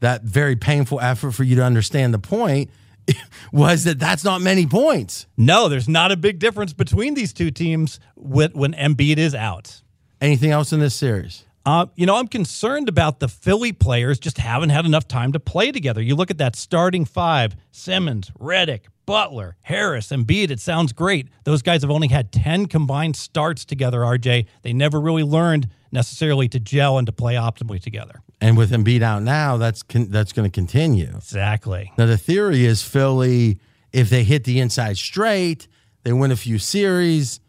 that 0.00 0.22
very 0.22 0.54
painful 0.54 1.00
effort 1.00 1.30
for 1.30 1.44
you 1.44 1.56
to 1.56 1.64
understand 1.64 2.12
the 2.12 2.18
point 2.18 2.68
was 3.54 3.84
that 3.84 3.98
that's 3.98 4.22
not 4.22 4.42
many 4.42 4.66
points. 4.66 5.26
No, 5.38 5.70
there's 5.70 5.88
not 5.88 6.12
a 6.12 6.16
big 6.18 6.38
difference 6.40 6.74
between 6.74 7.14
these 7.14 7.32
two 7.32 7.50
teams 7.50 8.00
with, 8.16 8.54
when 8.54 8.74
Embiid 8.74 9.16
is 9.16 9.34
out. 9.34 9.80
Anything 10.20 10.50
else 10.50 10.74
in 10.74 10.80
this 10.80 10.94
series? 10.94 11.46
Uh, 11.64 11.86
you 11.94 12.04
know, 12.04 12.16
I'm 12.16 12.28
concerned 12.28 12.90
about 12.90 13.20
the 13.20 13.28
Philly 13.28 13.72
players 13.72 14.18
just 14.18 14.36
haven't 14.36 14.70
had 14.70 14.84
enough 14.84 15.08
time 15.08 15.32
to 15.32 15.40
play 15.40 15.72
together. 15.72 16.02
You 16.02 16.16
look 16.16 16.30
at 16.30 16.36
that 16.36 16.54
starting 16.54 17.06
five 17.06 17.56
Simmons, 17.70 18.30
Redick, 18.38 18.82
Butler, 19.10 19.56
Harris, 19.62 20.10
Embiid. 20.10 20.52
It 20.52 20.60
sounds 20.60 20.92
great. 20.92 21.26
Those 21.42 21.62
guys 21.62 21.82
have 21.82 21.90
only 21.90 22.06
had 22.06 22.30
10 22.30 22.66
combined 22.66 23.16
starts 23.16 23.64
together, 23.64 24.02
RJ. 24.02 24.46
They 24.62 24.72
never 24.72 25.00
really 25.00 25.24
learned 25.24 25.68
necessarily 25.90 26.48
to 26.48 26.60
gel 26.60 26.96
and 26.96 27.06
to 27.08 27.12
play 27.12 27.34
optimally 27.34 27.82
together. 27.82 28.22
And 28.40 28.56
with 28.56 28.70
Embiid 28.70 29.02
out 29.02 29.24
now, 29.24 29.56
that's 29.56 29.82
con- 29.82 30.10
that's 30.10 30.32
going 30.32 30.48
to 30.48 30.54
continue. 30.54 31.08
Exactly. 31.16 31.92
Now 31.98 32.06
the 32.06 32.16
theory 32.16 32.64
is 32.64 32.84
Philly, 32.84 33.58
if 33.92 34.10
they 34.10 34.22
hit 34.22 34.44
the 34.44 34.60
inside 34.60 34.96
straight, 34.96 35.66
they 36.04 36.12
win 36.12 36.30
a 36.30 36.36
few 36.36 36.60
series, 36.60 37.40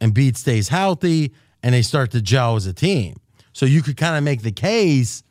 Embiid 0.00 0.36
stays 0.36 0.68
healthy, 0.68 1.32
and 1.64 1.74
they 1.74 1.82
start 1.82 2.12
to 2.12 2.22
gel 2.22 2.54
as 2.54 2.66
a 2.66 2.72
team. 2.72 3.16
So 3.52 3.66
you 3.66 3.82
could 3.82 3.96
kind 3.96 4.16
of 4.16 4.22
make 4.22 4.42
the 4.42 4.52
case 4.52 5.24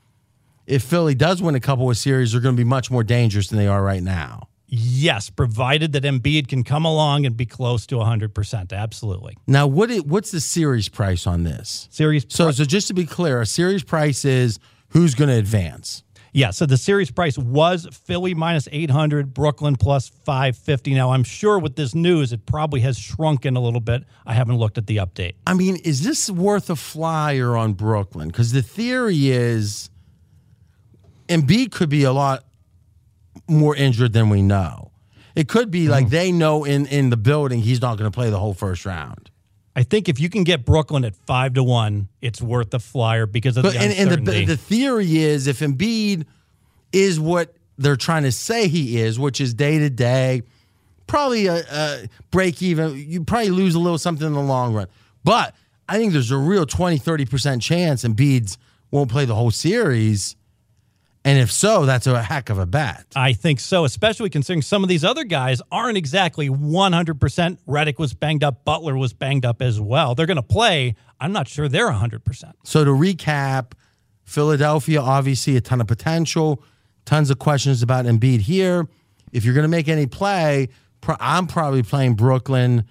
if 0.66 0.84
Philly 0.84 1.16
does 1.16 1.42
win 1.42 1.56
a 1.56 1.62
couple 1.62 1.90
of 1.90 1.98
series, 1.98 2.34
they're 2.34 2.42
going 2.42 2.58
to 2.58 2.62
be 2.62 2.68
much 2.68 2.92
more 2.92 3.06
dangerous 3.06 3.48
than 3.48 3.58
they 3.58 3.68
are 3.68 3.82
right 3.82 4.04
now. 4.04 4.50
Yes, 4.70 5.30
provided 5.30 5.94
that 5.94 6.04
Embiid 6.04 6.50
can 6.50 6.64
come 6.64 6.84
along 6.84 7.26
and 7.26 7.38
be 7.38 7.46
close 7.46 7.86
to 7.88 7.96
100%. 7.96 8.74
Absolutely. 8.74 9.38
Now, 9.48 9.66
what 9.66 9.90
it, 9.90 10.06
what's 10.06 10.32
the 10.32 10.42
series 10.42 10.90
price 10.90 11.26
on 11.26 11.44
this? 11.44 11.88
Series 11.90 12.26
So, 12.28 12.52
so 12.52 12.66
just 12.66 12.88
to 12.90 12.94
be 12.94 13.06
clear, 13.06 13.42
a 13.42 13.46
series 13.46 13.84
price 13.84 14.26
is 14.26 14.60
who's 14.90 15.16
going 15.16 15.30
to 15.30 15.36
advance. 15.36 16.04
Yeah, 16.34 16.52
so 16.52 16.66
the 16.66 16.78
series 16.78 17.10
price 17.10 17.38
was 17.38 17.88
Philly 17.92 18.34
minus 18.34 18.68
800, 18.72 19.34
Brooklyn 19.34 19.78
plus 19.78 20.10
550. 20.10 20.94
Now, 20.94 21.12
I'm 21.12 21.24
sure 21.24 21.58
with 21.58 21.78
this 21.78 21.96
news, 21.96 22.34
it 22.34 22.46
probably 22.46 22.82
has 22.82 23.00
shrunken 23.00 23.56
a 23.56 23.62
little 23.62 23.80
bit. 23.80 24.04
I 24.26 24.34
haven't 24.34 24.58
looked 24.58 24.78
at 24.78 24.86
the 24.86 24.98
update. 24.98 25.34
I 25.48 25.54
mean, 25.54 25.78
is 25.78 26.04
this 26.04 26.30
worth 26.30 26.70
a 26.70 26.76
flyer 26.76 27.56
on 27.56 27.74
Brooklyn? 27.74 28.28
Because 28.28 28.52
the 28.52 28.62
theory 28.62 29.30
is 29.30 29.90
Embiid 31.28 31.72
could 31.72 31.90
be 31.90 32.04
a 32.04 32.12
lot 32.12 32.44
more 33.48 33.76
injured 33.76 34.14
than 34.14 34.30
we 34.30 34.42
know. 34.42 34.92
It 35.36 35.48
could 35.48 35.70
be 35.70 35.88
like 35.88 36.06
mm-hmm. 36.06 36.12
they 36.12 36.32
know 36.32 36.64
in 36.64 36.88
in 36.88 37.10
the 37.10 37.18
building 37.18 37.60
he's 37.60 37.82
not 37.82 37.98
going 37.98 38.10
to 38.10 38.16
play 38.16 38.30
the 38.30 38.40
whole 38.40 38.54
first 38.54 38.86
round. 38.86 39.30
I 39.76 39.84
think 39.84 40.10
if 40.10 40.20
you 40.20 40.30
can 40.30 40.44
get 40.44 40.66
Brooklyn 40.66 41.06
at 41.06 41.16
five 41.16 41.54
to 41.54 41.64
one, 41.64 42.08
it's 42.20 42.42
worth 42.42 42.72
the 42.72 42.80
flyer 42.80 43.28
because 43.28 43.58
of 43.58 43.64
But 43.64 43.74
the 43.74 43.80
and, 43.80 43.94
and 43.94 44.26
the 44.26 44.46
the 44.46 44.58
theory 44.58 45.18
is 45.18 45.46
if 45.46 45.60
Embiid 45.60 46.26
is 46.92 47.20
what 47.20 47.54
they're 47.78 47.96
trying 47.96 48.24
to 48.24 48.32
say 48.32 48.68
he 48.68 49.00
is, 49.00 49.20
which 49.20 49.40
is 49.40 49.54
day 49.54 49.78
to 49.78 49.90
day, 49.92 50.42
probably 51.06 51.48
a, 51.48 51.64
a 51.72 52.08
break 52.32 52.62
even. 52.62 52.98
You 52.98 53.24
probably 53.24 53.50
lose 53.50 53.76
a 53.76 53.80
little 53.80 53.98
something 53.98 54.26
in 54.26 54.34
the 54.34 54.42
long 54.42 54.74
run. 54.74 54.88
But 55.24 55.56
I 55.88 55.98
think 55.98 56.14
there's 56.14 56.32
a 56.32 56.38
real 56.38 56.66
20, 56.66 57.00
30% 57.00 57.62
chance 57.62 58.04
Embiid's 58.04 58.58
won't 58.92 59.10
play 59.10 59.26
the 59.26 59.36
whole 59.36 59.52
series. 59.52 60.36
And 61.28 61.38
if 61.38 61.52
so, 61.52 61.86
that's 61.86 62.08
a 62.08 62.24
heck 62.24 62.50
of 62.50 62.58
a 62.58 62.66
bet. 62.66 63.06
I 63.14 63.34
think 63.34 63.60
so, 63.60 63.84
especially 63.84 64.30
considering 64.30 64.62
some 64.62 64.82
of 64.82 64.88
these 64.88 65.04
other 65.04 65.26
guys 65.26 65.62
aren't 65.74 65.98
exactly 65.98 66.48
100%. 66.48 67.58
Redick 67.68 68.00
was 68.00 68.14
banged 68.14 68.46
up, 68.46 68.64
Butler 68.64 68.96
was 68.96 69.12
banged 69.12 69.46
up 69.46 69.62
as 69.62 69.78
well. 69.78 70.16
They're 70.16 70.26
going 70.26 70.38
to 70.38 70.42
play. 70.42 70.96
I'm 71.20 71.34
not 71.34 71.50
sure 71.50 71.68
they're 71.68 71.92
100%. 71.92 72.54
So 72.64 72.86
to 72.86 72.92
recap, 72.92 73.74
Philadelphia 74.24 75.02
obviously 75.02 75.58
a 75.58 75.62
ton 75.62 75.82
of 75.82 75.88
potential, 75.88 76.64
tons 77.04 77.30
of 77.30 77.40
questions 77.40 77.84
about 77.84 78.06
Embiid 78.06 78.40
here. 78.40 78.88
If 79.34 79.44
you're 79.44 79.54
going 79.54 79.64
to 79.64 79.68
make 79.68 79.90
any 79.90 80.06
play, 80.06 80.70
pro- 81.02 81.18
I'm 81.20 81.46
probably 81.46 81.84
playing 81.84 82.14
Brooklyn 82.14 82.86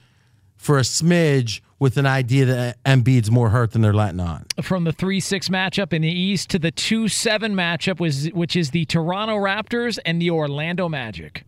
for 0.56 0.78
a 0.78 0.82
smidge 0.82 1.60
with 1.78 1.96
an 1.96 2.06
idea 2.06 2.46
that 2.46 2.82
Embiid's 2.84 3.30
more 3.30 3.50
hurt 3.50 3.72
than 3.72 3.82
they're 3.82 3.92
letting 3.92 4.20
on. 4.20 4.46
From 4.62 4.84
the 4.84 4.92
3 4.92 5.20
6 5.20 5.48
matchup 5.48 5.92
in 5.92 6.02
the 6.02 6.10
East 6.10 6.50
to 6.50 6.58
the 6.58 6.70
2 6.70 7.08
7 7.08 7.54
matchup, 7.54 8.00
was, 8.00 8.26
which 8.32 8.56
is 8.56 8.70
the 8.70 8.84
Toronto 8.86 9.36
Raptors 9.36 9.98
and 10.04 10.20
the 10.20 10.30
Orlando 10.30 10.88
Magic. 10.88 11.44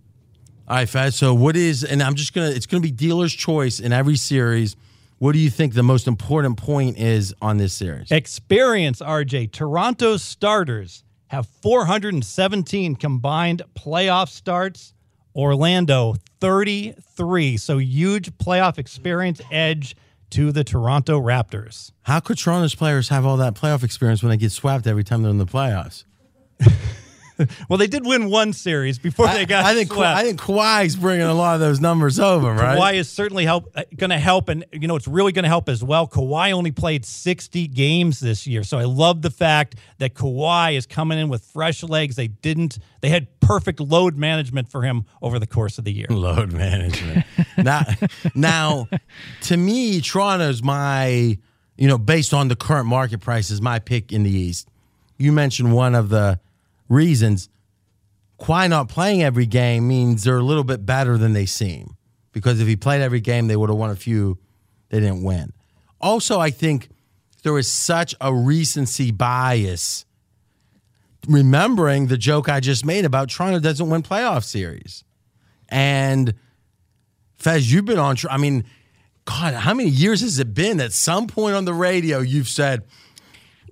All 0.68 0.76
right, 0.76 0.88
Fez. 0.88 1.16
So 1.16 1.32
what 1.32 1.56
is, 1.56 1.82
and 1.82 2.02
I'm 2.02 2.14
just 2.14 2.34
gonna, 2.34 2.50
it's 2.50 2.66
gonna 2.66 2.82
be 2.82 2.90
dealer's 2.90 3.32
choice 3.32 3.80
in 3.80 3.92
every 3.92 4.16
series. 4.16 4.76
What 5.18 5.32
do 5.32 5.38
you 5.38 5.50
think 5.50 5.74
the 5.74 5.82
most 5.82 6.06
important 6.06 6.58
point 6.58 6.98
is 6.98 7.34
on 7.42 7.56
this 7.56 7.72
series? 7.72 8.12
Experience, 8.12 9.00
RJ. 9.00 9.50
Toronto 9.50 10.16
starters 10.16 11.02
have 11.28 11.46
417 11.62 12.96
combined 12.96 13.62
playoff 13.74 14.28
starts. 14.28 14.94
Orlando, 15.34 16.14
33. 16.40 17.56
So 17.56 17.78
huge 17.78 18.32
playoff 18.38 18.78
experience 18.78 19.40
edge 19.50 19.96
to 20.30 20.52
the 20.52 20.64
Toronto 20.64 21.20
Raptors. 21.20 21.92
How 22.02 22.20
could 22.20 22.38
Toronto's 22.38 22.74
players 22.74 23.08
have 23.08 23.24
all 23.24 23.36
that 23.38 23.54
playoff 23.54 23.82
experience 23.82 24.22
when 24.22 24.30
they 24.30 24.36
get 24.36 24.52
swept 24.52 24.86
every 24.86 25.04
time 25.04 25.22
they're 25.22 25.30
in 25.30 25.38
the 25.38 25.46
playoffs? 25.46 26.04
Well, 27.68 27.78
they 27.78 27.86
did 27.86 28.06
win 28.06 28.30
one 28.30 28.52
series 28.52 28.98
before 28.98 29.26
they 29.28 29.44
got 29.46 29.64
I 29.64 29.74
think 29.74 29.92
swept. 29.92 30.16
I 30.16 30.22
think 30.22 30.40
Kawhi's 30.40 30.96
bringing 30.96 31.26
a 31.26 31.34
lot 31.34 31.54
of 31.54 31.60
those 31.60 31.80
numbers 31.80 32.18
over, 32.18 32.52
right? 32.52 32.78
Kawhi 32.78 32.94
is 32.94 33.08
certainly 33.08 33.44
help 33.44 33.70
uh, 33.74 33.84
going 33.96 34.10
to 34.10 34.18
help, 34.18 34.48
and 34.48 34.64
you 34.72 34.88
know 34.88 34.96
it's 34.96 35.08
really 35.08 35.32
going 35.32 35.42
to 35.44 35.48
help 35.48 35.68
as 35.68 35.82
well. 35.84 36.06
Kawhi 36.06 36.52
only 36.52 36.70
played 36.70 37.04
60 37.04 37.68
games 37.68 38.20
this 38.20 38.46
year, 38.46 38.62
so 38.64 38.78
I 38.78 38.84
love 38.84 39.22
the 39.22 39.30
fact 39.30 39.76
that 39.98 40.14
Kawhi 40.14 40.76
is 40.76 40.86
coming 40.86 41.18
in 41.18 41.28
with 41.28 41.44
fresh 41.44 41.82
legs. 41.82 42.16
They 42.16 42.28
didn't, 42.28 42.78
they 43.00 43.08
had 43.08 43.28
perfect 43.40 43.80
load 43.80 44.16
management 44.16 44.68
for 44.68 44.82
him 44.82 45.04
over 45.22 45.38
the 45.38 45.46
course 45.46 45.78
of 45.78 45.84
the 45.84 45.92
year. 45.92 46.06
Load 46.10 46.52
management. 46.52 47.24
now, 47.58 47.82
now, 48.34 48.88
to 49.42 49.56
me, 49.56 50.00
Toronto's 50.00 50.62
my, 50.62 51.38
you 51.76 51.88
know, 51.88 51.98
based 51.98 52.34
on 52.34 52.48
the 52.48 52.56
current 52.56 52.86
market 52.86 53.20
prices, 53.20 53.60
my 53.60 53.78
pick 53.78 54.12
in 54.12 54.22
the 54.22 54.30
East. 54.30 54.68
You 55.16 55.32
mentioned 55.32 55.72
one 55.72 55.94
of 55.94 56.10
the 56.10 56.38
reasons. 56.88 57.48
Kawhi 58.40 58.68
not 58.70 58.88
playing 58.88 59.22
every 59.22 59.46
game 59.46 59.88
means 59.88 60.24
they're 60.24 60.38
a 60.38 60.42
little 60.42 60.64
bit 60.64 60.86
better 60.86 61.18
than 61.18 61.32
they 61.32 61.46
seem. 61.46 61.96
Because 62.32 62.60
if 62.60 62.68
he 62.68 62.76
played 62.76 63.02
every 63.02 63.20
game, 63.20 63.48
they 63.48 63.56
would 63.56 63.68
have 63.68 63.78
won 63.78 63.90
a 63.90 63.96
few. 63.96 64.38
They 64.90 65.00
didn't 65.00 65.22
win. 65.22 65.52
Also, 66.00 66.38
I 66.38 66.50
think 66.50 66.88
there 67.42 67.58
is 67.58 67.70
such 67.70 68.14
a 68.20 68.32
recency 68.32 69.10
bias. 69.10 70.04
Remembering 71.26 72.06
the 72.06 72.16
joke 72.16 72.48
I 72.48 72.60
just 72.60 72.86
made 72.86 73.04
about 73.04 73.28
Toronto 73.28 73.58
doesn't 73.58 73.90
win 73.90 74.02
playoff 74.02 74.44
series. 74.44 75.04
And 75.68 76.34
Fez, 77.34 77.72
you've 77.72 77.84
been 77.84 77.98
on. 77.98 78.16
I 78.30 78.36
mean, 78.38 78.64
God, 79.24 79.54
how 79.54 79.74
many 79.74 79.90
years 79.90 80.22
has 80.22 80.38
it 80.38 80.54
been? 80.54 80.80
At 80.80 80.92
some 80.92 81.26
point 81.26 81.54
on 81.54 81.64
the 81.64 81.74
radio, 81.74 82.20
you've 82.20 82.48
said, 82.48 82.84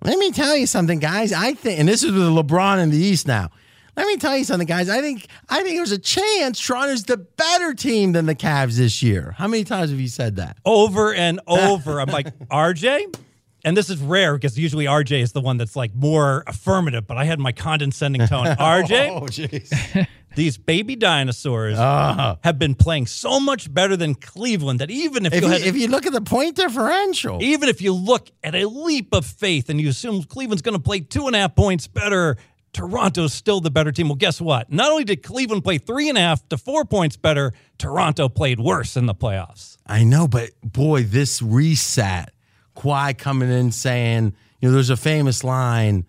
"Let 0.03 0.19
me 0.19 0.31
tell 0.33 0.57
you 0.57 0.67
something, 0.67 0.99
guys. 0.99 1.33
I 1.33 1.55
think," 1.55 1.79
and 1.81 1.89
this 1.89 2.03
is 2.03 2.13
with 2.13 2.23
LeBron 2.23 2.83
in 2.83 2.91
the 2.91 2.99
East 2.99 3.27
now. 3.27 3.51
Let 3.97 4.07
me 4.09 4.17
tell 4.19 4.37
you 4.37 4.45
something, 4.45 4.67
guys. 4.67 4.91
I 4.91 5.01
think 5.01 5.27
I 5.49 5.63
think 5.63 5.77
there's 5.77 5.93
a 5.93 5.99
chance 5.99 6.61
Toronto's 6.61 7.05
the 7.05 7.17
better 7.17 7.73
team 7.73 8.13
than 8.13 8.27
the 8.27 8.35
Cavs 8.35 8.77
this 8.77 9.03
year. 9.03 9.35
How 9.39 9.49
many 9.49 9.65
times 9.65 9.91
have 9.91 9.99
you 10.01 10.09
said 10.09 10.37
that? 10.37 10.59
Over 10.67 11.15
and 11.15 11.41
over, 11.47 12.01
I'm 12.01 12.09
like 12.11 12.27
RJ, 12.49 13.17
and 13.65 13.75
this 13.75 13.89
is 13.89 13.99
rare 13.99 14.35
because 14.35 14.59
usually 14.59 14.85
RJ 14.85 15.23
is 15.23 15.33
the 15.33 15.41
one 15.41 15.57
that's 15.57 15.77
like 15.77 15.95
more 15.95 16.45
affirmative, 16.47 17.07
but 17.07 17.17
I 17.17 17.25
had 17.25 17.41
my 17.41 17.53
condescending 17.53 18.27
tone. 18.27 18.45
RJ, 18.59 19.11
Oh, 19.11 19.21
jeez. 19.23 20.07
These 20.37 20.59
baby 20.59 20.95
dinosaurs 20.95 21.77
ah. 21.79 22.39
have 22.45 22.59
been 22.59 22.75
playing 22.75 23.07
so 23.07 23.41
much 23.41 23.73
better 23.73 23.97
than 23.97 24.15
Cleveland 24.15 24.81
that 24.81 24.91
even 24.91 25.27
if, 25.27 25.33
If 25.33 25.43
you 25.43 25.49
you, 25.49 25.53
had 25.53 25.63
if 25.63 25.77
you 25.77 25.89
look 25.89 26.07
at 26.07 26.13
the 26.13 26.21
point 26.21 26.57
differential, 26.57 27.43
even 27.43 27.69
if 27.69 27.81
you 27.81 27.93
look 27.93 28.31
at 28.45 28.55
a 28.55 28.69
leap 28.69 29.13
of 29.13 29.27
faith 29.27 29.69
and 29.69 29.81
you 29.81 29.89
assume 29.89 30.23
Cleveland's 30.23 30.63
going 30.63 30.77
to 30.77 30.83
play 30.83 31.01
two 31.01 31.27
and 31.27 31.35
a 31.35 31.41
half 31.41 31.57
points 31.57 31.89
better, 31.89 32.37
Toronto's 32.73 33.33
still 33.33 33.61
the 33.61 33.71
better 33.71 33.91
team. 33.91 34.09
Well, 34.09 34.17
guess 34.17 34.41
what? 34.41 34.71
Not 34.71 34.91
only 34.91 35.05
did 35.05 35.23
Cleveland 35.23 35.65
play 35.65 35.79
three 35.79 36.09
and 36.09 36.19
a 36.19 36.21
half 36.21 36.47
to 36.51 36.59
four 36.59 36.85
points 36.85 37.17
better, 37.17 37.53
Toronto 37.79 38.29
played 38.29 38.61
worse 38.61 38.97
in 38.97 39.07
the 39.07 39.15
playoffs. 39.15 39.79
I 39.87 40.05
know, 40.05 40.29
but 40.29 40.51
boy, 40.63 41.05
this 41.05 41.41
reset, 41.41 42.33
Kawhi 42.77 43.17
coming 43.17 43.51
in 43.51 43.73
saying, 43.73 44.35
you 44.61 44.69
know, 44.69 44.75
there's 44.75 44.91
a 44.91 44.97
famous 44.97 45.43
line 45.43 46.05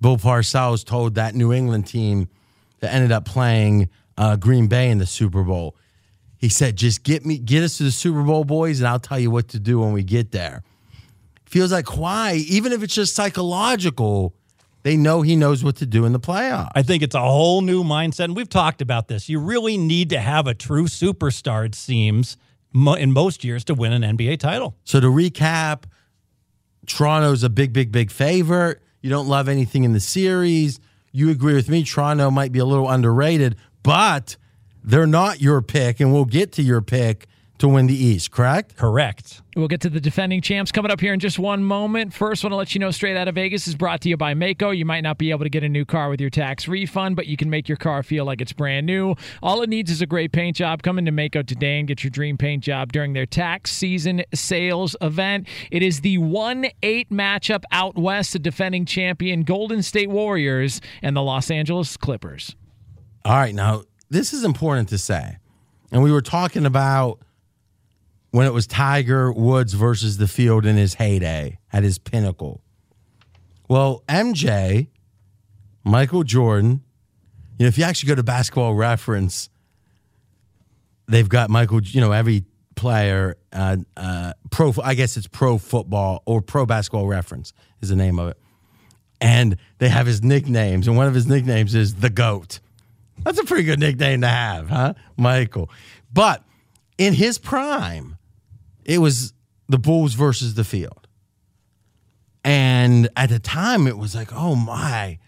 Bill 0.00 0.16
Parcells 0.16 0.84
told 0.84 1.16
that 1.16 1.34
New 1.34 1.52
England 1.52 1.86
team 1.86 2.28
that 2.84 2.92
ended 2.92 3.12
up 3.12 3.24
playing 3.24 3.88
uh, 4.18 4.36
Green 4.36 4.66
Bay 4.66 4.90
in 4.90 4.98
the 4.98 5.06
Super 5.06 5.42
Bowl. 5.42 5.74
He 6.36 6.50
said, 6.50 6.76
"Just 6.76 7.02
get 7.02 7.24
me, 7.24 7.38
get 7.38 7.62
us 7.62 7.78
to 7.78 7.84
the 7.84 7.90
Super 7.90 8.22
Bowl, 8.22 8.44
boys, 8.44 8.80
and 8.80 8.86
I'll 8.86 9.00
tell 9.00 9.18
you 9.18 9.30
what 9.30 9.48
to 9.48 9.58
do 9.58 9.80
when 9.80 9.92
we 9.92 10.02
get 10.02 10.32
there." 10.32 10.62
Feels 11.46 11.72
like 11.72 11.86
Kawhi, 11.86 12.36
even 12.44 12.72
if 12.72 12.82
it's 12.82 12.94
just 12.94 13.14
psychological, 13.14 14.34
they 14.82 14.98
know 14.98 15.22
he 15.22 15.34
knows 15.34 15.64
what 15.64 15.76
to 15.76 15.86
do 15.86 16.04
in 16.04 16.12
the 16.12 16.20
playoffs. 16.20 16.72
I 16.74 16.82
think 16.82 17.02
it's 17.02 17.14
a 17.14 17.20
whole 17.20 17.62
new 17.62 17.82
mindset. 17.82 18.24
And 18.24 18.36
we've 18.36 18.48
talked 18.50 18.82
about 18.82 19.08
this. 19.08 19.30
You 19.30 19.38
really 19.38 19.78
need 19.78 20.10
to 20.10 20.20
have 20.20 20.46
a 20.46 20.52
true 20.52 20.84
superstar, 20.84 21.64
it 21.64 21.74
seems, 21.74 22.36
in 22.74 23.12
most 23.12 23.44
years 23.44 23.64
to 23.64 23.74
win 23.74 23.92
an 23.92 24.16
NBA 24.16 24.40
title. 24.40 24.76
So 24.84 25.00
to 25.00 25.06
recap, 25.06 25.84
Toronto's 26.86 27.44
a 27.44 27.48
big, 27.48 27.72
big, 27.72 27.92
big 27.92 28.10
favorite. 28.10 28.82
You 29.00 29.08
don't 29.08 29.28
love 29.28 29.48
anything 29.48 29.84
in 29.84 29.92
the 29.92 30.00
series. 30.00 30.80
You 31.16 31.30
agree 31.30 31.54
with 31.54 31.68
me. 31.68 31.84
Toronto 31.84 32.28
might 32.28 32.50
be 32.50 32.58
a 32.58 32.64
little 32.64 32.90
underrated, 32.90 33.54
but 33.84 34.36
they're 34.82 35.06
not 35.06 35.40
your 35.40 35.62
pick, 35.62 36.00
and 36.00 36.12
we'll 36.12 36.24
get 36.24 36.50
to 36.54 36.62
your 36.62 36.82
pick 36.82 37.28
to 37.58 37.68
win 37.68 37.86
the 37.86 37.94
East, 37.94 38.32
correct? 38.32 38.76
Correct. 38.76 39.40
We'll 39.56 39.68
get 39.68 39.80
to 39.82 39.90
the 39.90 40.00
defending 40.00 40.40
champs 40.40 40.72
coming 40.72 40.90
up 40.90 41.00
here 41.00 41.14
in 41.14 41.20
just 41.20 41.38
one 41.38 41.62
moment. 41.62 42.12
First, 42.12 42.42
want 42.42 42.52
to 42.52 42.56
let 42.56 42.74
you 42.74 42.80
know 42.80 42.90
Straight 42.90 43.16
Out 43.16 43.28
of 43.28 43.36
Vegas 43.36 43.68
is 43.68 43.76
brought 43.76 44.00
to 44.00 44.08
you 44.08 44.16
by 44.16 44.34
Maaco. 44.34 44.76
You 44.76 44.84
might 44.84 45.02
not 45.02 45.18
be 45.18 45.30
able 45.30 45.44
to 45.44 45.48
get 45.48 45.62
a 45.62 45.68
new 45.68 45.84
car 45.84 46.08
with 46.10 46.20
your 46.20 46.30
tax 46.30 46.66
refund, 46.66 47.14
but 47.14 47.28
you 47.28 47.36
can 47.36 47.48
make 47.50 47.68
your 47.68 47.76
car 47.76 48.02
feel 48.02 48.24
like 48.24 48.40
it's 48.40 48.52
brand 48.52 48.86
new. 48.86 49.14
All 49.42 49.62
it 49.62 49.68
needs 49.68 49.92
is 49.92 50.02
a 50.02 50.06
great 50.06 50.32
paint 50.32 50.56
job. 50.56 50.82
Come 50.82 50.98
into 50.98 51.12
Maaco 51.12 51.46
today 51.46 51.78
and 51.78 51.86
get 51.86 52.02
your 52.02 52.10
dream 52.10 52.36
paint 52.36 52.64
job 52.64 52.92
during 52.92 53.12
their 53.12 53.26
tax 53.26 53.70
season 53.70 54.24
sales 54.34 54.96
event. 55.00 55.46
It 55.70 55.82
is 55.82 56.00
the 56.00 56.18
1 56.18 56.66
8 56.82 57.10
matchup 57.10 57.62
out 57.70 57.96
west, 57.96 58.32
the 58.32 58.40
defending 58.40 58.84
champion 58.84 59.44
Golden 59.44 59.82
State 59.82 60.10
Warriors 60.10 60.80
and 61.02 61.16
the 61.16 61.22
Los 61.22 61.50
Angeles 61.50 61.96
Clippers. 61.96 62.56
All 63.24 63.36
right, 63.36 63.54
now 63.54 63.84
this 64.10 64.32
is 64.32 64.42
important 64.42 64.88
to 64.88 64.98
say. 64.98 65.38
And 65.92 66.02
we 66.02 66.10
were 66.10 66.22
talking 66.22 66.66
about 66.66 67.20
when 68.34 68.48
it 68.48 68.52
was 68.52 68.66
Tiger 68.66 69.30
Woods 69.30 69.74
versus 69.74 70.16
the 70.16 70.26
field 70.26 70.66
in 70.66 70.74
his 70.74 70.94
heyday, 70.94 71.56
at 71.72 71.84
his 71.84 71.98
pinnacle. 71.98 72.60
Well, 73.68 74.02
MJ, 74.08 74.88
Michael 75.84 76.24
Jordan, 76.24 76.82
you 77.56 77.64
know, 77.64 77.68
if 77.68 77.78
you 77.78 77.84
actually 77.84 78.08
go 78.08 78.16
to 78.16 78.24
basketball 78.24 78.74
reference, 78.74 79.50
they've 81.06 81.28
got 81.28 81.48
Michael, 81.48 81.80
you 81.82 82.00
know, 82.00 82.10
every 82.10 82.44
player, 82.74 83.36
uh, 83.52 83.76
uh, 83.96 84.32
pro, 84.50 84.74
I 84.82 84.94
guess 84.94 85.16
it's 85.16 85.28
pro 85.28 85.56
football 85.56 86.24
or 86.26 86.42
pro 86.42 86.66
basketball 86.66 87.06
reference 87.06 87.52
is 87.82 87.88
the 87.90 87.96
name 87.96 88.18
of 88.18 88.30
it. 88.30 88.38
And 89.20 89.58
they 89.78 89.88
have 89.90 90.08
his 90.08 90.24
nicknames, 90.24 90.88
and 90.88 90.96
one 90.96 91.06
of 91.06 91.14
his 91.14 91.28
nicknames 91.28 91.76
is 91.76 91.94
the 91.94 92.10
GOAT. 92.10 92.58
That's 93.22 93.38
a 93.38 93.44
pretty 93.44 93.62
good 93.62 93.78
nickname 93.78 94.22
to 94.22 94.28
have, 94.28 94.70
huh? 94.70 94.94
Michael. 95.16 95.70
But 96.12 96.42
in 96.98 97.14
his 97.14 97.38
prime, 97.38 98.13
it 98.84 98.98
was 98.98 99.32
the 99.68 99.78
Bulls 99.78 100.14
versus 100.14 100.54
the 100.54 100.64
field. 100.64 101.08
And 102.44 103.08
at 103.16 103.30
the 103.30 103.38
time, 103.38 103.86
it 103.86 103.96
was 103.96 104.14
like, 104.14 104.28
oh 104.32 104.54
my, 104.54 105.18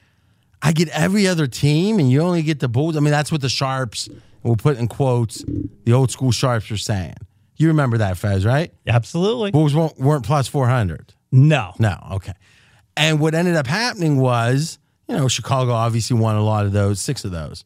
I 0.60 0.72
get 0.72 0.88
every 0.90 1.26
other 1.26 1.46
team 1.46 1.98
and 1.98 2.10
you 2.10 2.20
only 2.20 2.42
get 2.42 2.60
the 2.60 2.68
Bulls. 2.68 2.96
I 2.96 3.00
mean, 3.00 3.10
that's 3.10 3.32
what 3.32 3.40
the 3.40 3.48
Sharps, 3.48 4.08
We'll 4.46 4.54
put 4.54 4.78
in 4.78 4.86
quotes 4.86 5.44
the 5.84 5.92
old 5.92 6.12
school 6.12 6.30
sharps 6.30 6.70
were 6.70 6.76
saying. 6.76 7.16
You 7.56 7.66
remember 7.68 7.98
that, 7.98 8.16
Fez, 8.16 8.46
right? 8.46 8.72
Absolutely. 8.86 9.50
Bulls 9.50 9.74
weren't, 9.74 9.98
weren't 9.98 10.24
plus 10.24 10.46
400. 10.46 11.14
No. 11.32 11.72
No, 11.80 11.96
okay. 12.12 12.34
And 12.96 13.18
what 13.18 13.34
ended 13.34 13.56
up 13.56 13.66
happening 13.66 14.18
was, 14.18 14.78
you 15.08 15.16
know, 15.16 15.26
Chicago 15.26 15.72
obviously 15.72 16.16
won 16.16 16.36
a 16.36 16.44
lot 16.44 16.64
of 16.64 16.70
those, 16.70 17.00
six 17.00 17.24
of 17.24 17.32
those. 17.32 17.64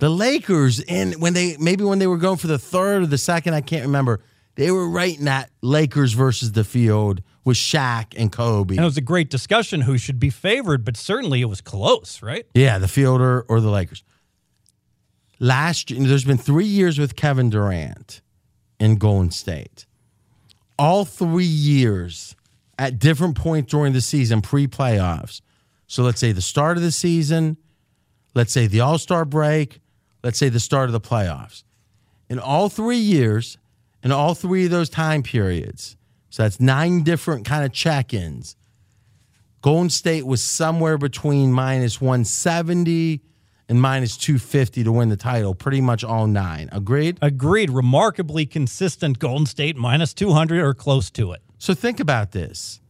The 0.00 0.10
Lakers, 0.10 0.80
and 0.80 1.14
when 1.20 1.32
they 1.32 1.56
maybe 1.56 1.82
when 1.82 1.98
they 1.98 2.06
were 2.06 2.18
going 2.18 2.36
for 2.36 2.46
the 2.46 2.58
third 2.58 3.02
or 3.02 3.06
the 3.06 3.18
second, 3.18 3.54
I 3.54 3.62
can't 3.62 3.86
remember. 3.86 4.20
They 4.58 4.72
were 4.72 4.88
right 4.88 5.16
in 5.16 5.26
that 5.26 5.50
Lakers 5.62 6.14
versus 6.14 6.50
the 6.50 6.64
field 6.64 7.22
with 7.44 7.56
Shaq 7.56 8.06
and 8.16 8.32
Kobe. 8.32 8.74
And 8.74 8.82
it 8.82 8.84
was 8.84 8.96
a 8.96 9.00
great 9.00 9.30
discussion 9.30 9.82
who 9.82 9.96
should 9.96 10.18
be 10.18 10.30
favored, 10.30 10.84
but 10.84 10.96
certainly 10.96 11.40
it 11.40 11.44
was 11.44 11.60
close, 11.60 12.20
right? 12.22 12.44
Yeah, 12.54 12.78
the 12.78 12.88
field 12.88 13.20
or, 13.20 13.42
or 13.42 13.60
the 13.60 13.70
Lakers. 13.70 14.02
Last 15.38 15.92
year, 15.92 16.04
there's 16.04 16.24
been 16.24 16.38
three 16.38 16.66
years 16.66 16.98
with 16.98 17.14
Kevin 17.14 17.50
Durant 17.50 18.20
in 18.80 18.96
Golden 18.96 19.30
State. 19.30 19.86
All 20.76 21.04
three 21.04 21.44
years 21.44 22.34
at 22.80 22.98
different 22.98 23.36
points 23.36 23.70
during 23.70 23.92
the 23.92 24.00
season, 24.00 24.42
pre 24.42 24.66
playoffs. 24.66 25.40
So 25.86 26.02
let's 26.02 26.18
say 26.18 26.32
the 26.32 26.42
start 26.42 26.76
of 26.76 26.82
the 26.82 26.90
season, 26.90 27.58
let's 28.34 28.52
say 28.52 28.66
the 28.66 28.80
All 28.80 28.98
Star 28.98 29.24
break, 29.24 29.80
let's 30.24 30.36
say 30.36 30.48
the 30.48 30.58
start 30.58 30.88
of 30.88 30.92
the 30.92 31.00
playoffs. 31.00 31.62
In 32.28 32.40
all 32.40 32.68
three 32.68 32.98
years, 32.98 33.56
in 34.02 34.12
all 34.12 34.34
three 34.34 34.66
of 34.66 34.70
those 34.70 34.88
time 34.88 35.22
periods, 35.22 35.96
so 36.30 36.42
that's 36.42 36.60
nine 36.60 37.02
different 37.02 37.44
kind 37.44 37.64
of 37.64 37.72
check 37.72 38.14
ins. 38.14 38.56
Golden 39.60 39.90
State 39.90 40.24
was 40.24 40.42
somewhere 40.42 40.98
between 40.98 41.52
minus 41.52 42.00
170 42.00 43.20
and 43.68 43.80
minus 43.80 44.16
250 44.16 44.84
to 44.84 44.92
win 44.92 45.08
the 45.08 45.16
title, 45.16 45.54
pretty 45.54 45.80
much 45.80 46.04
all 46.04 46.26
nine. 46.26 46.68
Agreed? 46.72 47.18
Agreed. 47.20 47.70
Remarkably 47.70 48.46
consistent 48.46 49.18
Golden 49.18 49.46
State 49.46 49.76
minus 49.76 50.14
200 50.14 50.60
or 50.62 50.74
close 50.74 51.10
to 51.10 51.32
it. 51.32 51.42
So 51.58 51.74
think 51.74 52.00
about 52.00 52.32
this. 52.32 52.80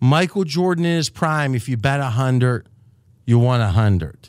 Michael 0.00 0.44
Jordan 0.44 0.84
in 0.84 0.96
his 0.96 1.08
prime, 1.08 1.54
if 1.54 1.68
you 1.68 1.76
bet 1.76 2.00
100, 2.00 2.68
you 3.24 3.38
won 3.38 3.60
100. 3.60 4.28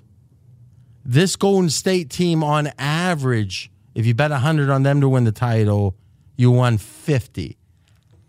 This 1.03 1.35
Golden 1.35 1.69
State 1.69 2.09
team, 2.09 2.43
on 2.43 2.71
average, 2.79 3.69
if 3.95 4.05
you 4.05 4.13
bet 4.13 4.29
100 4.29 4.69
on 4.69 4.83
them 4.83 5.01
to 5.01 5.09
win 5.09 5.23
the 5.23 5.31
title, 5.31 5.95
you 6.35 6.51
won 6.51 6.77
50. 6.77 7.57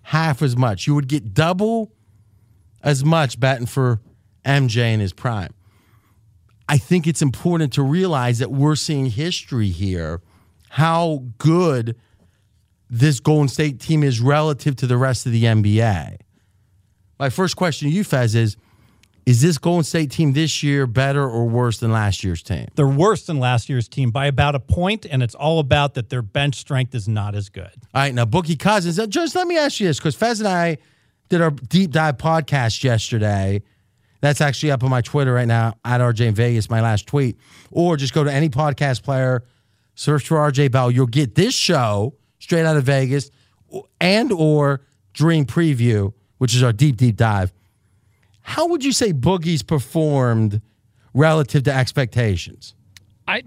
Half 0.02 0.40
as 0.40 0.56
much. 0.56 0.86
You 0.86 0.94
would 0.94 1.08
get 1.08 1.34
double 1.34 1.92
as 2.82 3.04
much 3.04 3.38
betting 3.40 3.66
for 3.66 4.00
MJ 4.44 4.94
in 4.94 5.00
his 5.00 5.12
prime. 5.12 5.52
I 6.68 6.78
think 6.78 7.06
it's 7.06 7.22
important 7.22 7.72
to 7.74 7.82
realize 7.82 8.38
that 8.38 8.50
we're 8.50 8.76
seeing 8.76 9.06
history 9.06 9.68
here, 9.68 10.20
how 10.70 11.24
good 11.38 11.96
this 12.88 13.18
Golden 13.18 13.48
State 13.48 13.80
team 13.80 14.04
is 14.04 14.20
relative 14.20 14.76
to 14.76 14.86
the 14.86 14.96
rest 14.96 15.26
of 15.26 15.32
the 15.32 15.44
NBA. 15.44 16.18
My 17.18 17.30
first 17.30 17.56
question 17.56 17.88
to 17.88 17.94
you, 17.94 18.04
Fez, 18.04 18.34
is 18.34 18.56
Is 19.26 19.42
this 19.42 19.58
Golden 19.58 19.82
State 19.82 20.12
team 20.12 20.34
this 20.34 20.62
year 20.62 20.86
better 20.86 21.28
or 21.28 21.46
worse 21.46 21.78
than 21.78 21.90
last 21.90 22.22
year's 22.22 22.44
team? 22.44 22.68
They're 22.76 22.86
worse 22.86 23.26
than 23.26 23.40
last 23.40 23.68
year's 23.68 23.88
team 23.88 24.12
by 24.12 24.26
about 24.26 24.54
a 24.54 24.60
point, 24.60 25.04
and 25.04 25.20
it's 25.20 25.34
all 25.34 25.58
about 25.58 25.94
that 25.94 26.10
their 26.10 26.22
bench 26.22 26.54
strength 26.54 26.94
is 26.94 27.08
not 27.08 27.34
as 27.34 27.48
good. 27.48 27.72
All 27.92 28.02
right, 28.02 28.14
now 28.14 28.24
Boogie 28.24 28.56
Cousins. 28.56 29.00
uh, 29.00 29.06
Just 29.08 29.34
let 29.34 29.48
me 29.48 29.58
ask 29.58 29.80
you 29.80 29.88
this, 29.88 29.98
because 29.98 30.14
Fez 30.14 30.38
and 30.38 30.48
I 30.48 30.78
did 31.28 31.40
our 31.40 31.50
deep 31.50 31.90
dive 31.90 32.18
podcast 32.18 32.84
yesterday. 32.84 33.62
That's 34.20 34.40
actually 34.40 34.70
up 34.70 34.84
on 34.84 34.90
my 34.90 35.00
Twitter 35.00 35.34
right 35.34 35.48
now 35.48 35.74
at 35.84 36.00
RJ 36.00 36.20
in 36.28 36.34
Vegas, 36.36 36.70
my 36.70 36.80
last 36.80 37.08
tweet. 37.08 37.36
Or 37.72 37.96
just 37.96 38.14
go 38.14 38.22
to 38.22 38.32
any 38.32 38.48
podcast 38.48 39.02
player, 39.02 39.42
search 39.96 40.28
for 40.28 40.36
RJ 40.36 40.70
Bell. 40.70 40.88
You'll 40.88 41.06
get 41.08 41.34
this 41.34 41.52
show 41.52 42.14
straight 42.38 42.64
out 42.64 42.76
of 42.76 42.84
Vegas 42.84 43.30
and 44.00 44.30
or 44.30 44.82
Dream 45.14 45.46
Preview, 45.46 46.12
which 46.38 46.54
is 46.54 46.62
our 46.62 46.72
deep, 46.72 46.96
deep 46.96 47.16
dive. 47.16 47.52
How 48.46 48.68
would 48.68 48.84
you 48.84 48.92
say 48.92 49.12
Boogie's 49.12 49.62
performed 49.64 50.62
relative 51.12 51.64
to 51.64 51.74
expectations 51.74 52.76
I, 53.26 53.42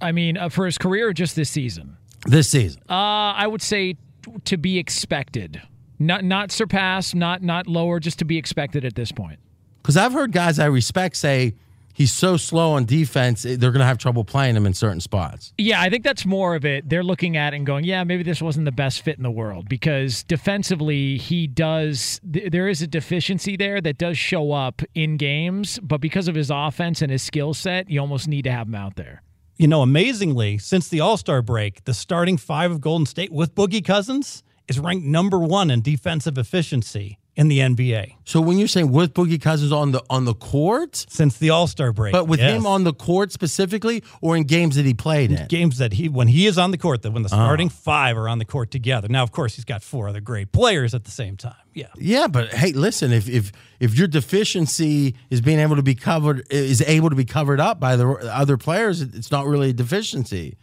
I 0.00 0.12
mean, 0.12 0.36
uh, 0.36 0.50
for 0.50 0.66
his 0.66 0.76
career, 0.76 1.08
or 1.08 1.12
just 1.14 1.36
this 1.36 1.48
season. 1.48 1.96
this 2.26 2.50
season? 2.50 2.82
Uh, 2.88 3.32
I 3.32 3.46
would 3.46 3.62
say 3.62 3.96
to 4.44 4.56
be 4.58 4.78
expected, 4.78 5.62
not 5.98 6.22
not 6.22 6.52
surpass, 6.52 7.14
not 7.14 7.42
not 7.42 7.66
lower, 7.66 7.98
just 7.98 8.18
to 8.18 8.26
be 8.26 8.36
expected 8.36 8.84
at 8.84 8.94
this 8.94 9.10
point. 9.10 9.38
Because 9.80 9.96
I've 9.96 10.12
heard 10.12 10.32
guys 10.32 10.58
I 10.58 10.66
respect 10.66 11.16
say 11.16 11.54
he's 11.92 12.12
so 12.12 12.36
slow 12.36 12.72
on 12.72 12.84
defense, 12.84 13.44
eh, 13.44 13.56
they're 13.58 13.70
going 13.70 13.80
to 13.80 13.86
have 13.86 13.98
trouble 13.98 14.24
playing 14.24 14.56
him 14.56 14.66
in 14.66 14.74
certain 14.74 15.00
spots. 15.00 15.52
Yeah, 15.58 15.80
I 15.80 15.90
think 15.90 16.04
that's 16.04 16.24
more 16.24 16.54
of 16.54 16.64
it. 16.64 16.88
They're 16.88 17.02
looking 17.02 17.36
at 17.36 17.52
it 17.52 17.56
and 17.56 17.66
going, 17.66 17.84
yeah, 17.84 18.04
maybe 18.04 18.22
this 18.22 18.42
wasn't 18.42 18.64
the 18.64 18.72
best 18.72 19.02
fit 19.02 19.16
in 19.16 19.22
the 19.22 19.30
world 19.30 19.68
because 19.68 20.24
defensively, 20.24 21.18
he 21.18 21.46
does, 21.46 22.20
th- 22.30 22.50
there 22.50 22.68
is 22.68 22.82
a 22.82 22.86
deficiency 22.86 23.56
there 23.56 23.80
that 23.80 23.98
does 23.98 24.18
show 24.18 24.52
up 24.52 24.82
in 24.94 25.16
games, 25.16 25.78
but 25.82 26.00
because 26.00 26.28
of 26.28 26.34
his 26.34 26.50
offense 26.50 27.02
and 27.02 27.10
his 27.10 27.22
skill 27.22 27.54
set, 27.54 27.88
you 27.90 28.00
almost 28.00 28.28
need 28.28 28.42
to 28.42 28.50
have 28.50 28.66
him 28.66 28.74
out 28.74 28.96
there. 28.96 29.22
You 29.56 29.68
know, 29.68 29.82
amazingly, 29.82 30.58
since 30.58 30.88
the 30.88 31.00
All 31.00 31.16
Star 31.16 31.42
break, 31.42 31.84
the 31.84 31.94
starting 31.94 32.36
five 32.36 32.70
of 32.70 32.80
Golden 32.80 33.06
State 33.06 33.30
with 33.30 33.54
Boogie 33.54 33.84
Cousins 33.84 34.42
is 34.66 34.78
ranked 34.78 35.06
number 35.06 35.38
one 35.38 35.70
in 35.70 35.82
defensive 35.82 36.38
efficiency 36.38 37.18
in 37.34 37.48
the 37.48 37.60
NBA 37.60 38.16
So 38.24 38.42
when 38.42 38.58
you're 38.58 38.68
saying 38.68 38.92
with 38.92 39.14
Boogie 39.14 39.40
Cousins 39.40 39.72
on 39.72 39.92
the 39.92 40.02
on 40.10 40.26
the 40.26 40.34
court, 40.34 41.06
since 41.08 41.38
the 41.38 41.48
All 41.48 41.66
Star 41.66 41.90
break. 41.90 42.12
but 42.12 42.28
with 42.28 42.40
Yes. 42.40 42.52
him 42.58 42.66
on 42.66 42.84
the 42.84 42.92
court 42.92 43.32
specifically, 43.32 44.02
or 44.20 44.36
in 44.36 44.44
games 44.44 44.76
that 44.76 44.84
he 44.84 44.92
played 44.92 45.32
in, 45.32 45.46
games 45.46 45.78
that 45.78 45.94
he 45.94 46.10
when 46.10 46.28
he 46.28 46.46
is 46.46 46.58
on 46.58 46.72
the 46.72 46.76
court, 46.78 47.00
that 47.02 47.10
when 47.12 47.22
the 47.22 47.30
Ah. 47.32 47.36
starting 47.36 47.70
five 47.70 48.18
are 48.18 48.28
on 48.28 48.38
the 48.38 48.44
court 48.44 48.70
together. 48.70 49.08
Now, 49.08 49.22
of 49.22 49.32
course, 49.32 49.56
he's 49.56 49.64
got 49.64 49.82
four 49.82 50.08
other 50.08 50.20
great 50.20 50.52
players 50.52 50.92
at 50.94 51.04
the 51.04 51.10
same 51.10 51.38
time. 51.38 51.54
Yeah. 51.72 51.86
yeah. 51.98 52.26
But 52.26 52.52
hey, 52.52 52.72
listen, 52.72 53.12
if 53.12 53.26
if 53.30 53.50
if 53.80 53.96
your 53.96 54.08
deficiency 54.08 55.14
is 55.30 55.40
being 55.40 55.58
able 55.58 55.76
to 55.76 55.82
be 55.82 55.94
covered, 55.94 56.46
is 56.50 56.82
able 56.82 57.08
to 57.08 57.16
be 57.16 57.24
covered 57.24 57.60
up 57.60 57.80
by 57.80 57.96
the 57.96 58.08
other 58.30 58.56
players, 58.58 59.00
it's 59.00 59.30
not 59.30 59.46
really 59.46 59.70
a 59.70 59.72
deficiency. 59.72 60.56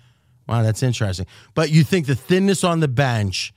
Wow, 0.47 0.61
that's 0.63 0.83
interesting. 0.83 1.25
But 1.55 1.71
you 1.71 1.83
think 1.83 2.05
the 2.05 2.15
thinness 2.15 2.63
on 2.63 2.79
the 2.79 2.87
bench 2.87 3.53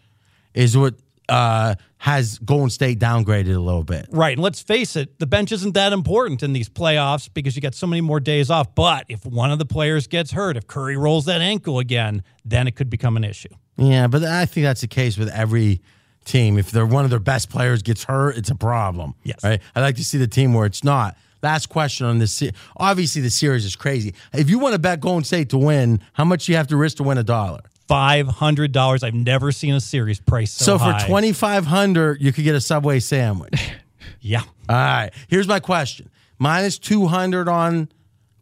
is 0.55 0.77
what 0.77 0.94
uh, 1.33 1.75
has 1.97 2.38
Golden 2.40 2.68
State 2.68 2.99
downgraded 2.99 3.55
a 3.55 3.61
little 3.61 3.85
bit? 3.85 4.07
Right. 4.11 4.35
And 4.35 4.42
let's 4.42 4.61
face 4.61 4.97
it, 4.97 5.18
the 5.18 5.27
bench 5.27 5.51
isn't 5.51 5.73
that 5.73 5.92
important 5.92 6.42
in 6.42 6.53
these 6.53 6.68
playoffs 6.68 7.29
because 7.33 7.57
you 7.57 7.62
got 7.62 7.75
so 7.75 7.87
many 7.87 8.03
more 8.03 8.21
days 8.21 8.51
off. 8.51 8.75
But 8.75 9.07
if 9.09 9.25
one 9.25 9.51
of 9.51 9.59
the 9.59 9.64
players 9.64 10.07
gets 10.07 10.33
hurt, 10.33 10.57
if 10.57 10.66
Curry 10.66 10.97
rolls 10.97 11.25
that 11.25 11.40
ankle 11.40 11.79
again, 11.79 12.23
then 12.45 12.66
it 12.66 12.77
could 12.77 12.90
become 12.90 13.16
an 13.16 13.25
issue. 13.25 13.49
Yeah, 13.79 14.09
but 14.09 14.23
I 14.23 14.45
think 14.45 14.64
that's 14.64 14.83
the 14.83 14.88
case 14.88 15.16
with 15.16 15.31
every 15.31 15.81
team. 16.25 16.59
If 16.59 16.71
they're 16.71 16.87
one 16.87 17.05
of 17.05 17.11
their 17.11 17.18
best 17.18 17.49
players 17.49 17.83
gets 17.83 18.05
hurt, 18.05 18.37
it's 18.37 18.51
a 18.51 18.55
problem. 18.55 19.14
Yes. 19.23 19.42
Right. 19.42 19.62
I 19.75 19.81
like 19.81 19.97
to 19.97 20.05
see 20.05 20.18
the 20.18 20.29
team 20.29 20.53
where 20.53 20.66
it's 20.66 20.85
not. 20.85 21.16
Last 21.42 21.71
question 21.71 22.07
on 22.07 22.18
this. 22.18 22.42
Obviously, 22.77 23.23
the 23.23 23.31
series 23.31 23.64
is 23.64 23.75
crazy. 23.75 24.14
If 24.33 24.51
you 24.51 24.59
want 24.59 24.75
to 24.75 24.79
bet 24.79 25.01
Golden 25.01 25.25
State 25.25 25.49
to 25.51 25.59
win, 25.59 26.01
how 26.12 26.25
much 26.25 26.47
do 26.47 26.53
you 26.53 26.59
have 26.59 26.68
to 26.68 26.77
risk 26.77 26.99
to 26.99 27.03
win 27.03 27.18
a 27.18 27.25
dollar? 27.25 27.62
Five 27.88 28.29
hundred 28.29 28.73
dollars. 28.73 29.03
I've 29.03 29.14
never 29.14 29.53
seen 29.53 29.75
a 29.75 29.81
series 29.81 30.21
price 30.21 30.53
so, 30.53 30.64
So, 30.64 30.79
for 30.79 30.85
high. 30.92 31.07
twenty 31.07 31.33
five 31.33 31.66
hundred, 31.66 32.23
you 32.23 32.33
could 32.33 32.45
get 32.45 32.55
a 32.55 32.61
Subway 32.61 33.01
sandwich. 33.01 33.73
yeah. 34.21 34.42
All 34.68 34.77
right. 34.77 35.11
Here's 35.29 35.49
my 35.49 35.61
question: 35.61 36.09
minus 36.38 36.79
two 36.79 37.07
hundred 37.09 37.49
on 37.49 37.88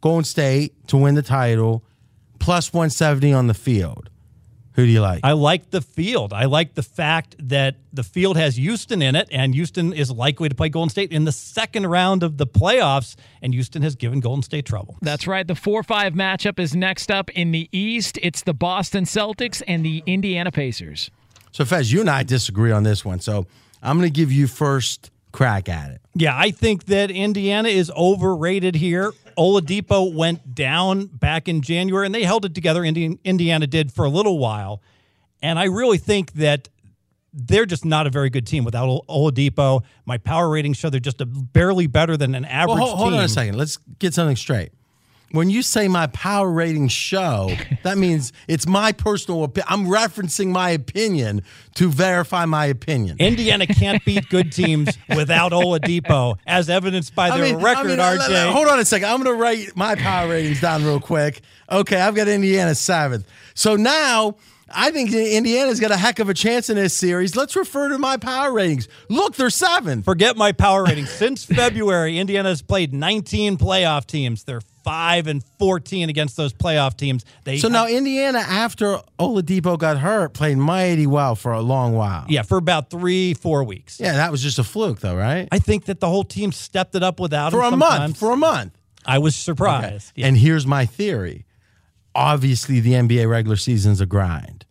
Golden 0.01 0.25
State 0.25 0.87
to 0.89 0.97
win 0.97 1.15
the 1.15 1.23
title, 1.23 1.83
plus 2.39 2.73
one 2.73 2.91
seventy 2.91 3.33
on 3.33 3.47
the 3.47 3.55
field. 3.55 4.10
Who 4.75 4.87
do 4.87 4.93
you 4.93 5.01
like? 5.01 5.21
I 5.25 5.33
like 5.33 5.71
the 5.71 5.81
field. 5.81 6.33
I 6.33 6.45
like 6.45 6.75
the 6.75 6.83
fact 6.83 7.35
that 7.49 7.77
the 7.93 8.05
field 8.05 8.37
has 8.37 8.57
Houston 8.57 9.03
in 9.03 9.17
it, 9.17 9.29
and 9.33 9.55
Houston 9.55 9.93
is 9.93 10.11
likely 10.11 10.49
to 10.49 10.55
play 10.55 10.69
Golden 10.69 10.91
State 10.91 11.13
in 11.13 11.25
the 11.25 11.33
second 11.33 11.87
round 11.87 12.23
of 12.23 12.37
the 12.39 12.47
playoffs, 12.47 13.17
and 13.43 13.53
Houston 13.53 13.83
has 13.83 13.97
given 13.97 14.21
Golden 14.21 14.43
State 14.43 14.67
trouble. 14.67 14.97
That's 15.03 15.27
right. 15.27 15.47
The 15.47 15.57
4 15.57 15.83
5 15.83 16.15
matchup 16.15 16.59
is 16.59 16.75
next 16.75 17.11
up 17.11 17.31
in 17.31 17.51
the 17.51 17.69
East. 17.73 18.19
It's 18.23 18.43
the 18.43 18.55
Boston 18.55 19.05
Celtics 19.05 19.61
and 19.67 19.85
the 19.85 20.03
Indiana 20.07 20.53
Pacers. 20.53 21.11
So, 21.53 21.65
Fez, 21.65 21.93
you 21.93 22.01
and 22.01 22.09
I 22.09 22.23
disagree 22.23 22.71
on 22.71 22.85
this 22.85 23.05
one. 23.05 23.19
So, 23.19 23.47
I'm 23.83 23.99
going 23.99 24.11
to 24.11 24.17
give 24.17 24.31
you 24.31 24.47
first 24.47 25.11
crack 25.33 25.69
at 25.69 25.91
it. 25.91 26.01
Yeah, 26.15 26.37
I 26.37 26.51
think 26.51 26.87
that 26.87 27.11
Indiana 27.11 27.69
is 27.69 27.91
overrated 27.97 28.75
here. 28.75 29.13
Oladipo 29.41 30.13
went 30.13 30.55
down 30.55 31.07
back 31.07 31.49
in 31.49 31.63
January, 31.63 32.05
and 32.05 32.15
they 32.15 32.25
held 32.25 32.45
it 32.45 32.55
together. 32.55 32.85
Indiana 32.85 33.67
did 33.67 33.91
for 33.91 34.05
a 34.05 34.09
little 34.11 34.39
while, 34.39 34.83
and 35.43 35.59
I 35.59 35.65
really 35.65 35.97
think 35.97 36.33
that 36.35 36.69
they're 37.33 37.65
just 37.65 37.85
not 37.85 38.07
a 38.07 38.11
very 38.11 38.29
good 38.29 38.47
team 38.47 38.65
without 38.65 38.87
Ol- 38.87 39.05
Oladipo. 39.09 39.83
My 40.05 40.19
power 40.19 40.51
ratings 40.51 40.77
show 40.77 40.91
they're 40.91 41.01
just 41.01 41.23
a 41.23 41.27
barely 41.27 41.87
better 41.87 42.19
than 42.19 42.35
an 42.35 42.45
average 42.45 42.79
Well, 42.81 42.87
hold, 42.89 42.99
hold 42.99 43.15
on 43.15 43.25
a 43.25 43.29
second. 43.29 43.57
Let's 43.57 43.79
get 43.99 44.13
something 44.13 44.37
straight. 44.37 44.73
When 45.33 45.49
you 45.51 45.63
say 45.63 45.89
my 45.89 46.07
power 46.09 46.51
rating 46.51 46.89
show, 46.89 47.51
that 47.83 47.99
means 47.99 48.33
it's 48.49 48.67
my 48.67 48.93
personal 48.93 49.45
opinion. 49.45 49.67
I'm 49.69 49.87
referencing 49.87 50.49
my 50.49 50.71
opinion 50.71 51.43
to 51.77 51.89
verify 51.89 52.45
my 52.47 52.67
opinion. 52.67 53.17
Indiana 53.21 53.67
can't 53.67 54.05
beat 54.05 54.29
good 54.29 54.53
teams 54.53 54.97
without 55.15 55.53
Oladipo, 55.53 56.37
as 56.47 56.69
evidenced 56.69 57.15
by 57.15 57.37
their 57.37 57.57
record, 57.57 57.99
uh, 57.99 58.17
RJ. 58.17 58.29
l- 58.29 58.37
l- 58.49 58.53
hold 58.53 58.69
on 58.69 58.79
a 58.81 58.85
second. 58.85 59.09
I'm 59.09 59.23
going 59.23 59.37
to 59.37 59.41
write 59.43 59.77
my 59.77 59.95
power 59.95 60.29
ratings 60.31 60.61
down 60.61 60.85
real 60.85 61.01
quick. 61.01 61.41
Okay, 61.71 62.01
I've 62.01 62.15
got 62.15 62.27
Indiana 62.29 62.75
seventh. 62.75 63.27
So 63.55 63.77
now 63.77 64.37
I 64.73 64.91
think 64.91 65.13
Indiana's 65.13 65.81
got 65.81 65.91
a 65.91 65.97
heck 65.97 66.19
of 66.19 66.29
a 66.29 66.35
chance 66.35 66.71
in 66.71 66.77
this 66.77 66.95
series. 66.95 67.37
Let's 67.37 67.57
refer 67.57 67.89
to 67.91 67.99
my 67.99 68.17
power 68.17 68.53
ratings. 68.53 68.89
Look, 69.09 69.37
they're 69.37 69.51
seventh. 69.51 70.05
Forget 70.05 70.37
my 70.37 70.53
power 70.53 70.85
rating. 70.85 71.07
Since 71.07 71.45
February, 71.45 72.19
Indiana 72.19 72.49
has 72.51 72.63
played 72.63 72.93
19 72.93 73.57
playoff 73.59 74.07
teams. 74.07 74.45
They're 74.45 74.61
5 74.85 75.27
and 75.27 75.45
14 75.59 76.09
against 76.09 76.37
those 76.37 76.53
playoff 76.53 76.97
teams. 76.97 77.25
They 77.45 77.59
So 77.59 77.69
now 77.69 77.87
Indiana, 77.87 78.39
after 78.39 78.99
Oladipo 79.19 79.79
got 79.79 79.99
hurt, 79.99 80.35
played 80.35 80.59
mighty 80.59 81.07
well 81.07 81.35
for 81.35 81.53
a 81.53 81.61
long 81.61 81.95
while. 81.95 82.27
yeah, 82.29 82.43
for 82.43 82.59
about 82.59 82.91
3 82.91 83.35
4 83.35 83.65
weeks. 83.65 84.01
Yeah, 84.01 84.13
that 84.15 84.31
was 84.31 84.43
just 84.43 84.59
a 84.59 84.65
fluke, 84.65 85.01
though, 85.01 85.17
right? 85.17 85.49
I 85.53 85.59
think 85.59 85.87
that 85.87 86.01
the 86.01 86.09
whole 86.09 86.25
team 86.25 86.53
stepped 86.53 86.95
it 86.95 87.03
up 87.03 87.21
without 87.21 87.53
him 87.53 87.59
for 87.61 87.67
him 87.67 87.75
a 87.75 87.77
month. 87.77 88.17
For 88.17 88.33
a 88.33 88.37
month. 88.37 88.77
I 89.05 89.19
was 89.19 89.35
surprised. 89.35 90.13
Yeah. 90.15 90.27
And 90.27 90.37
here's 90.37 90.67
my 90.67 90.87
theory. 90.87 91.47
Obviously, 92.15 92.81
the 92.81 92.93
NBA 92.93 93.29
regular 93.29 93.57
season's 93.57 94.01
a 94.01 94.07
grind. 94.07 94.67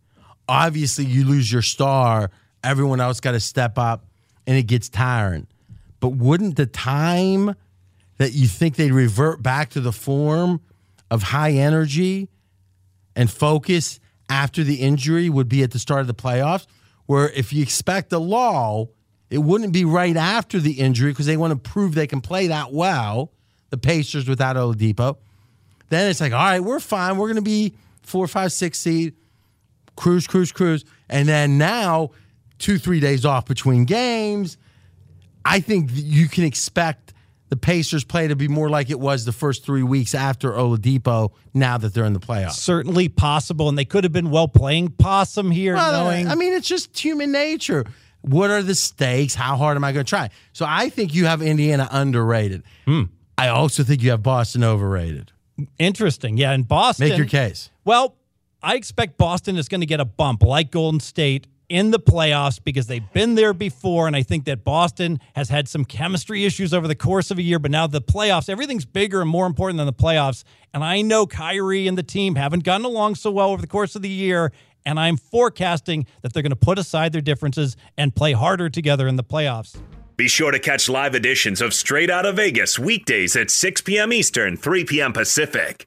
Obviously, 0.48 1.04
you 1.04 1.24
lose 1.24 1.50
your 1.50 1.62
star, 1.62 2.30
everyone 2.62 3.00
else 3.00 3.20
got 3.20 3.32
to 3.32 3.40
step 3.40 3.78
up, 3.78 4.06
and 4.46 4.56
it 4.56 4.64
gets 4.64 4.88
tiring. 4.88 5.46
But 6.00 6.10
wouldn't 6.10 6.56
the 6.56 6.66
time 6.66 7.54
that 8.20 8.34
you 8.34 8.46
think 8.46 8.76
they'd 8.76 8.92
revert 8.92 9.42
back 9.42 9.70
to 9.70 9.80
the 9.80 9.92
form 9.92 10.60
of 11.10 11.22
high 11.22 11.52
energy 11.52 12.28
and 13.16 13.30
focus 13.30 13.98
after 14.28 14.62
the 14.62 14.74
injury 14.74 15.30
would 15.30 15.48
be 15.48 15.62
at 15.62 15.70
the 15.70 15.78
start 15.78 16.02
of 16.02 16.06
the 16.06 16.12
playoffs? 16.12 16.66
Where 17.06 17.30
if 17.30 17.50
you 17.50 17.62
expect 17.62 18.12
a 18.12 18.18
lull, 18.18 18.90
it 19.30 19.38
wouldn't 19.38 19.72
be 19.72 19.86
right 19.86 20.18
after 20.18 20.58
the 20.58 20.72
injury 20.72 21.12
because 21.12 21.24
they 21.24 21.38
want 21.38 21.52
to 21.52 21.70
prove 21.70 21.94
they 21.94 22.06
can 22.06 22.20
play 22.20 22.48
that 22.48 22.74
well, 22.74 23.32
the 23.70 23.78
Pacers 23.78 24.28
without 24.28 24.54
Oladipo. 24.54 25.16
Then 25.88 26.10
it's 26.10 26.20
like, 26.20 26.34
all 26.34 26.44
right, 26.44 26.60
we're 26.60 26.78
fine. 26.78 27.16
We're 27.16 27.28
going 27.28 27.36
to 27.36 27.42
be 27.42 27.72
four, 28.02 28.28
five, 28.28 28.52
six 28.52 28.78
seed, 28.78 29.14
cruise, 29.96 30.26
cruise, 30.26 30.52
cruise. 30.52 30.84
And 31.08 31.26
then 31.26 31.56
now, 31.56 32.10
two, 32.58 32.76
three 32.76 33.00
days 33.00 33.24
off 33.24 33.46
between 33.46 33.86
games. 33.86 34.58
I 35.42 35.60
think 35.60 35.88
you 35.94 36.28
can 36.28 36.44
expect 36.44 37.14
the 37.50 37.56
Pacers 37.56 38.04
play 38.04 38.28
to 38.28 38.36
be 38.36 38.48
more 38.48 38.70
like 38.70 38.90
it 38.90 38.98
was 38.98 39.24
the 39.24 39.32
first 39.32 39.64
three 39.64 39.82
weeks 39.82 40.14
after 40.14 40.52
Oladipo 40.52 41.32
now 41.52 41.76
that 41.76 41.92
they're 41.92 42.04
in 42.04 42.12
the 42.14 42.20
playoffs. 42.20 42.52
Certainly 42.52 43.10
possible, 43.10 43.68
and 43.68 43.76
they 43.76 43.84
could 43.84 44.04
have 44.04 44.12
been 44.12 44.30
well 44.30 44.48
playing 44.48 44.90
possum 44.90 45.50
here, 45.50 45.74
Well, 45.74 46.04
knowing 46.04 46.28
I 46.28 46.34
mean, 46.36 46.52
it's 46.54 46.68
just 46.68 46.98
human 46.98 47.32
nature. 47.32 47.84
What 48.22 48.50
are 48.50 48.62
the 48.62 48.74
stakes? 48.74 49.34
How 49.34 49.56
hard 49.56 49.76
am 49.76 49.84
I 49.84 49.92
going 49.92 50.04
to 50.04 50.08
try? 50.08 50.30
So 50.52 50.64
I 50.68 50.88
think 50.90 51.14
you 51.14 51.26
have 51.26 51.42
Indiana 51.42 51.88
underrated. 51.90 52.62
Hmm. 52.86 53.04
I 53.36 53.48
also 53.48 53.82
think 53.82 54.02
you 54.02 54.10
have 54.10 54.22
Boston 54.22 54.62
overrated. 54.64 55.32
interesting. 55.78 56.36
Yeah, 56.36 56.52
in 56.52 56.62
Boston. 56.64 57.08
Make 57.08 57.18
your 57.18 57.26
case. 57.26 57.70
Well, 57.84 58.16
I 58.62 58.76
expect 58.76 59.16
Boston 59.16 59.56
is 59.56 59.68
going 59.68 59.80
to 59.80 59.86
get 59.86 60.00
a 60.00 60.04
bump 60.04 60.42
like 60.42 60.70
Golden 60.70 61.00
State 61.00 61.46
in 61.70 61.92
the 61.92 62.00
playoffs 62.00 62.62
because 62.62 62.88
they've 62.88 63.12
been 63.12 63.36
there 63.36 63.54
before. 63.54 64.06
And 64.06 64.14
I 64.14 64.22
think 64.22 64.44
that 64.44 64.64
Boston 64.64 65.20
has 65.34 65.48
had 65.48 65.68
some 65.68 65.86
chemistry 65.86 66.44
issues 66.44 66.74
over 66.74 66.86
the 66.86 66.96
course 66.96 67.30
of 67.30 67.38
a 67.38 67.42
year, 67.42 67.58
but 67.58 67.70
now 67.70 67.86
the 67.86 68.02
playoffs, 68.02 68.50
everything's 68.50 68.84
bigger 68.84 69.22
and 69.22 69.30
more 69.30 69.46
important 69.46 69.78
than 69.78 69.86
the 69.86 69.92
playoffs. 69.92 70.42
And 70.74 70.84
I 70.84 71.00
know 71.00 71.26
Kyrie 71.26 71.88
and 71.88 71.96
the 71.96 72.02
team 72.02 72.34
haven't 72.34 72.64
gotten 72.64 72.84
along 72.84 73.14
so 73.14 73.30
well 73.30 73.50
over 73.50 73.62
the 73.62 73.68
course 73.68 73.94
of 73.94 74.02
the 74.02 74.08
year. 74.08 74.52
And 74.84 74.98
I'm 74.98 75.16
forecasting 75.16 76.06
that 76.22 76.32
they're 76.32 76.42
going 76.42 76.50
to 76.50 76.56
put 76.56 76.78
aside 76.78 77.12
their 77.12 77.20
differences 77.20 77.76
and 77.96 78.14
play 78.14 78.32
harder 78.32 78.68
together 78.68 79.06
in 79.06 79.16
the 79.16 79.24
playoffs. 79.24 79.78
Be 80.16 80.28
sure 80.28 80.50
to 80.50 80.58
catch 80.58 80.88
live 80.88 81.14
editions 81.14 81.62
of 81.62 81.72
Straight 81.72 82.10
Out 82.10 82.26
of 82.26 82.36
Vegas 82.36 82.78
weekdays 82.78 83.36
at 83.36 83.50
6 83.50 83.80
p.m. 83.82 84.12
Eastern, 84.12 84.56
3 84.56 84.84
p.m. 84.84 85.12
Pacific. 85.12 85.86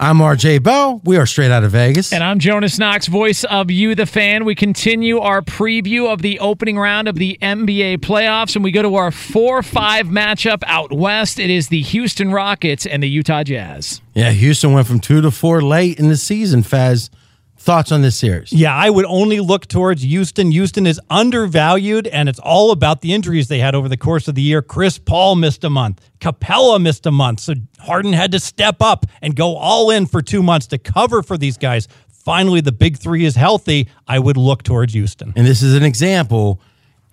I'm 0.00 0.18
RJ 0.18 0.62
Bell. 0.62 1.00
We 1.02 1.16
are 1.16 1.26
straight 1.26 1.50
out 1.50 1.64
of 1.64 1.72
Vegas. 1.72 2.12
And 2.12 2.22
I'm 2.22 2.38
Jonas 2.38 2.78
Knox, 2.78 3.08
voice 3.08 3.42
of 3.42 3.68
You, 3.68 3.96
the 3.96 4.06
fan. 4.06 4.44
We 4.44 4.54
continue 4.54 5.18
our 5.18 5.42
preview 5.42 6.12
of 6.12 6.22
the 6.22 6.38
opening 6.38 6.78
round 6.78 7.08
of 7.08 7.16
the 7.16 7.36
NBA 7.42 7.98
playoffs, 7.98 8.54
and 8.54 8.62
we 8.62 8.70
go 8.70 8.82
to 8.82 8.94
our 8.94 9.10
4 9.10 9.60
5 9.60 10.06
matchup 10.06 10.62
out 10.66 10.92
west. 10.92 11.40
It 11.40 11.50
is 11.50 11.66
the 11.66 11.82
Houston 11.82 12.30
Rockets 12.30 12.86
and 12.86 13.02
the 13.02 13.08
Utah 13.08 13.42
Jazz. 13.42 14.00
Yeah, 14.14 14.30
Houston 14.30 14.72
went 14.72 14.86
from 14.86 15.00
two 15.00 15.20
to 15.20 15.32
four 15.32 15.62
late 15.62 15.98
in 15.98 16.08
the 16.08 16.16
season, 16.16 16.62
Fez. 16.62 17.10
Thoughts 17.58 17.90
on 17.90 18.02
this 18.02 18.16
series? 18.16 18.52
Yeah, 18.52 18.74
I 18.74 18.88
would 18.88 19.04
only 19.04 19.40
look 19.40 19.66
towards 19.66 20.02
Houston. 20.02 20.52
Houston 20.52 20.86
is 20.86 21.00
undervalued, 21.10 22.06
and 22.06 22.28
it's 22.28 22.38
all 22.38 22.70
about 22.70 23.00
the 23.00 23.12
injuries 23.12 23.48
they 23.48 23.58
had 23.58 23.74
over 23.74 23.88
the 23.88 23.96
course 23.96 24.28
of 24.28 24.36
the 24.36 24.42
year. 24.42 24.62
Chris 24.62 24.96
Paul 24.96 25.34
missed 25.34 25.64
a 25.64 25.70
month. 25.70 26.00
Capela 26.20 26.80
missed 26.80 27.04
a 27.04 27.10
month. 27.10 27.40
So 27.40 27.54
Harden 27.80 28.12
had 28.12 28.30
to 28.32 28.40
step 28.40 28.76
up 28.80 29.06
and 29.20 29.34
go 29.34 29.56
all 29.56 29.90
in 29.90 30.06
for 30.06 30.22
two 30.22 30.42
months 30.42 30.68
to 30.68 30.78
cover 30.78 31.22
for 31.22 31.36
these 31.36 31.58
guys. 31.58 31.88
Finally, 32.08 32.60
the 32.60 32.72
big 32.72 32.96
three 32.96 33.24
is 33.24 33.34
healthy. 33.34 33.88
I 34.06 34.20
would 34.20 34.36
look 34.36 34.62
towards 34.62 34.92
Houston. 34.92 35.32
And 35.34 35.44
this 35.44 35.60
is 35.60 35.74
an 35.74 35.82
example. 35.82 36.60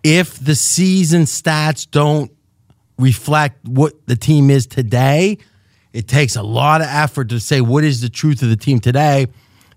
If 0.04 0.38
the 0.38 0.56
season 0.56 1.24
stats 1.24 1.90
don't 1.90 2.32
reflect 3.00 3.66
what 3.68 3.94
the 4.06 4.16
team 4.16 4.52
is 4.52 4.68
today, 4.68 5.40
it 5.92 6.08
takes 6.08 6.36
a 6.36 6.44
lot 6.44 6.82
of 6.82 6.88
effort 6.88 7.30
to 7.30 7.40
say 7.40 7.62
what 7.62 7.84
is 7.84 8.02
the 8.02 8.10
truth 8.10 8.44
of 8.44 8.50
the 8.50 8.56
team 8.56 8.80
today. 8.80 9.28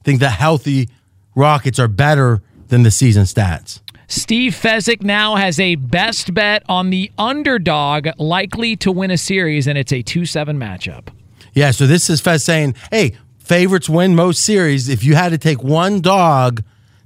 I 0.09 0.11
think 0.11 0.21
the 0.21 0.31
healthy 0.31 0.88
Rockets 1.35 1.79
are 1.79 1.87
better 1.87 2.40
than 2.68 2.83
the 2.83 2.90
season 2.90 3.25
stats. 3.25 3.83
Steve 4.07 4.55
Fezzik 4.55 5.03
now 5.03 5.37
has 5.37 5.61
a 5.61 5.75
best 5.75 6.33
bet 6.33 6.62
on 6.66 6.88
the 6.88 7.12
underdog 7.18 8.09
likely 8.16 8.75
to 8.77 8.90
win 8.90 9.11
a 9.11 9.18
series, 9.18 9.66
and 9.66 9.77
it's 9.77 9.92
a 9.92 10.01
2 10.01 10.25
7 10.25 10.59
matchup. 10.59 11.09
Yeah, 11.53 11.73
so 11.73 11.87
this 11.87 12.09
is 12.09 12.23
Fez 12.23 12.42
saying, 12.42 12.75
hey, 12.90 13.18
favorites 13.38 13.90
win 13.90 14.16
most 14.16 14.42
series. 14.42 14.88
If 14.88 15.05
you 15.05 15.14
had 15.14 15.29
to 15.33 15.38
take 15.38 15.62
one 15.62 16.01
dog 16.01 16.62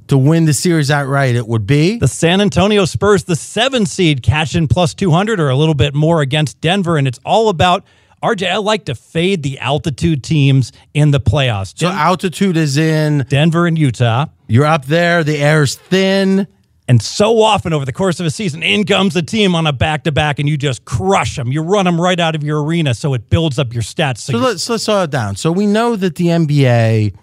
to 0.06 0.16
win 0.16 0.44
the 0.44 0.54
series 0.54 0.88
outright, 0.88 1.34
it 1.34 1.48
would 1.48 1.66
be 1.66 1.98
the 1.98 2.06
San 2.06 2.40
Antonio 2.40 2.84
Spurs, 2.84 3.24
the 3.24 3.34
seven 3.34 3.84
seed, 3.84 4.22
cash 4.22 4.54
in 4.54 4.68
plus 4.68 4.94
200 4.94 5.40
or 5.40 5.48
a 5.48 5.56
little 5.56 5.74
bit 5.74 5.92
more 5.92 6.20
against 6.20 6.60
Denver. 6.60 6.96
And 6.96 7.08
it's 7.08 7.18
all 7.24 7.48
about 7.48 7.82
RJ, 8.22 8.48
I 8.50 8.56
like 8.58 8.84
to 8.84 8.94
fade 8.94 9.42
the 9.42 9.58
altitude 9.58 10.22
teams 10.22 10.72
in 10.94 11.10
the 11.10 11.20
playoffs. 11.20 11.76
So 11.76 11.88
altitude 11.88 12.56
is 12.56 12.76
in 12.76 13.26
Denver 13.28 13.66
and 13.66 13.76
Utah. 13.76 14.26
You're 14.46 14.66
up 14.66 14.84
there, 14.84 15.24
the 15.24 15.38
air's 15.38 15.74
thin. 15.74 16.46
And 16.88 17.02
so 17.02 17.40
often 17.40 17.72
over 17.72 17.84
the 17.84 17.92
course 17.92 18.20
of 18.20 18.26
a 18.26 18.30
season, 18.30 18.62
in 18.62 18.84
comes 18.84 19.16
a 19.16 19.22
team 19.22 19.54
on 19.54 19.66
a 19.66 19.72
back 19.72 20.04
to 20.04 20.12
back, 20.12 20.38
and 20.38 20.48
you 20.48 20.56
just 20.56 20.84
crush 20.84 21.36
them. 21.36 21.50
You 21.50 21.62
run 21.62 21.84
them 21.84 22.00
right 22.00 22.18
out 22.18 22.34
of 22.34 22.42
your 22.44 22.62
arena, 22.62 22.92
so 22.94 23.14
it 23.14 23.30
builds 23.30 23.58
up 23.58 23.72
your 23.72 23.82
stats. 23.82 24.18
So, 24.18 24.32
so 24.32 24.38
let's 24.38 24.68
let's 24.68 24.84
slow 24.84 25.04
it 25.04 25.10
down. 25.10 25.36
So 25.36 25.50
we 25.52 25.66
know 25.66 25.96
that 25.96 26.16
the 26.16 26.26
NBA 26.26 27.14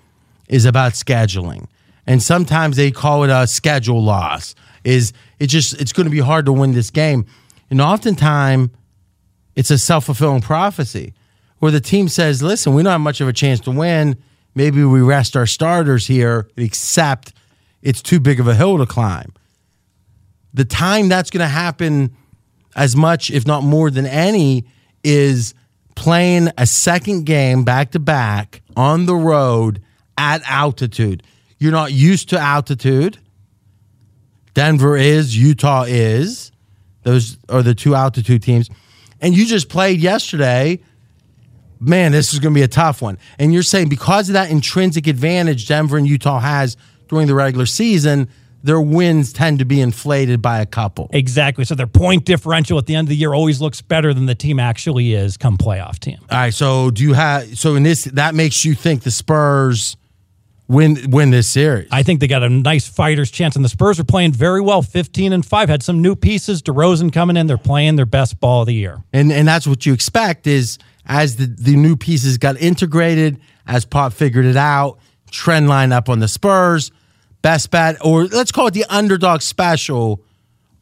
is 0.47 0.65
about 0.65 0.93
scheduling, 0.93 1.67
and 2.07 2.23
sometimes 2.23 2.77
they 2.77 2.89
call 2.89 3.23
it 3.25 3.29
a 3.29 3.47
schedule 3.47 4.01
loss. 4.01 4.55
Is 4.85 5.13
it 5.39 5.47
just 5.47 5.79
it's 5.79 5.91
going 5.91 6.05
to 6.05 6.11
be 6.11 6.19
hard 6.19 6.45
to 6.45 6.53
win 6.53 6.71
this 6.71 6.89
game, 6.89 7.25
and 7.69 7.81
oftentimes 7.81 8.69
it's 9.59 9.71
a 9.71 9.77
self 9.77 10.05
fulfilling 10.05 10.41
prophecy 10.41 11.13
where 11.59 11.71
the 11.71 11.81
team 11.81 12.07
says, 12.07 12.41
"Listen, 12.41 12.73
we 12.73 12.83
don't 12.83 12.91
have 12.91 13.01
much 13.01 13.21
of 13.21 13.27
a 13.27 13.33
chance 13.33 13.59
to 13.61 13.71
win. 13.71 14.15
Maybe 14.55 14.83
we 14.83 15.01
rest 15.01 15.35
our 15.35 15.45
starters 15.45 16.07
here, 16.07 16.47
except 16.57 17.33
it's 17.81 18.01
too 18.01 18.19
big 18.19 18.39
of 18.39 18.47
a 18.47 18.55
hill 18.55 18.77
to 18.77 18.85
climb." 18.85 19.33
the 20.53 20.65
time 20.65 21.09
that's 21.09 21.29
going 21.29 21.41
to 21.41 21.47
happen 21.47 22.15
as 22.75 22.95
much, 22.95 23.31
if 23.31 23.45
not 23.45 23.63
more 23.63 23.91
than 23.91 24.05
any, 24.05 24.65
is 25.03 25.53
playing 25.95 26.49
a 26.57 26.65
second 26.65 27.25
game 27.25 27.63
back 27.63 27.91
to 27.91 27.99
back 27.99 28.61
on 28.75 29.05
the 29.05 29.15
road 29.15 29.81
at 30.17 30.41
altitude. 30.49 31.23
You're 31.57 31.71
not 31.71 31.91
used 31.91 32.29
to 32.29 32.39
altitude. 32.39 33.17
Denver 34.53 34.97
is, 34.97 35.37
Utah 35.37 35.85
is. 35.87 36.51
Those 37.03 37.37
are 37.49 37.63
the 37.63 37.75
two 37.75 37.95
altitude 37.95 38.43
teams. 38.43 38.69
And 39.21 39.35
you 39.35 39.45
just 39.45 39.69
played 39.69 39.99
yesterday. 39.99 40.79
Man, 41.79 42.11
this 42.11 42.33
is 42.33 42.39
going 42.39 42.53
to 42.53 42.57
be 42.57 42.63
a 42.63 42.67
tough 42.67 43.01
one. 43.01 43.17
And 43.37 43.53
you're 43.53 43.63
saying 43.63 43.89
because 43.89 44.29
of 44.29 44.33
that 44.33 44.51
intrinsic 44.51 45.07
advantage 45.07 45.67
Denver 45.67 45.97
and 45.97 46.07
Utah 46.07 46.39
has 46.39 46.75
during 47.07 47.27
the 47.27 47.33
regular 47.33 47.65
season, 47.65 48.29
their 48.63 48.81
wins 48.81 49.31
tend 49.31 49.59
to 49.59 49.65
be 49.65 49.79
inflated 49.79 50.41
by 50.41 50.59
a 50.59 50.65
couple. 50.65 51.09
Exactly. 51.13 51.63
So 51.63 51.75
their 51.75 51.87
point 51.87 52.25
differential 52.25 52.77
at 52.77 52.85
the 52.85 52.95
end 52.95 53.05
of 53.05 53.09
the 53.09 53.15
year 53.15 53.33
always 53.33 53.61
looks 53.61 53.81
better 53.81 54.13
than 54.13 54.25
the 54.25 54.35
team 54.35 54.59
actually 54.59 55.13
is 55.13 55.37
come 55.37 55.57
playoff 55.57 55.99
team. 55.99 56.17
All 56.29 56.37
right. 56.37 56.53
So 56.53 56.91
do 56.91 57.03
you 57.03 57.13
have 57.13 57.57
so 57.57 57.75
in 57.75 57.83
this 57.83 58.03
that 58.05 58.35
makes 58.35 58.65
you 58.65 58.75
think 58.75 59.03
the 59.03 59.11
Spurs 59.11 59.95
win 60.69 61.11
win 61.11 61.31
this 61.31 61.49
series? 61.49 61.89
I 61.91 62.03
think 62.03 62.21
they 62.21 62.27
got 62.27 62.43
a 62.43 62.49
nice 62.49 62.87
fighter's 62.87 63.29
chance, 63.29 63.57
and 63.57 63.65
the 63.65 63.69
Spurs 63.69 63.99
are 63.99 64.05
playing 64.05 64.31
very 64.31 64.61
well. 64.61 64.81
Fifteen 64.81 65.33
and 65.33 65.45
five 65.45 65.67
had 65.67 65.83
some 65.83 66.01
new 66.01 66.15
pieces. 66.15 66.61
DeRozan 66.61 67.11
coming 67.11 67.35
in, 67.35 67.47
they're 67.47 67.57
playing 67.57 67.97
their 67.97 68.05
best 68.05 68.39
ball 68.39 68.61
of 68.61 68.67
the 68.67 68.73
year, 68.73 69.03
and 69.11 69.31
and 69.31 69.45
that's 69.45 69.67
what 69.67 69.85
you 69.85 69.91
expect 69.91 70.47
is 70.47 70.77
as 71.05 71.35
the 71.35 71.47
the 71.47 71.75
new 71.75 71.97
pieces 71.97 72.37
got 72.37 72.55
integrated, 72.61 73.41
as 73.67 73.83
Pop 73.83 74.13
figured 74.13 74.45
it 74.45 74.55
out, 74.55 74.99
trend 75.29 75.67
line 75.67 75.91
up 75.91 76.07
on 76.07 76.19
the 76.19 76.27
Spurs 76.29 76.91
best 77.41 77.71
bet, 77.71 77.97
or 78.01 78.25
let's 78.25 78.51
call 78.51 78.67
it 78.67 78.73
the 78.73 78.85
underdog 78.89 79.41
special 79.41 80.23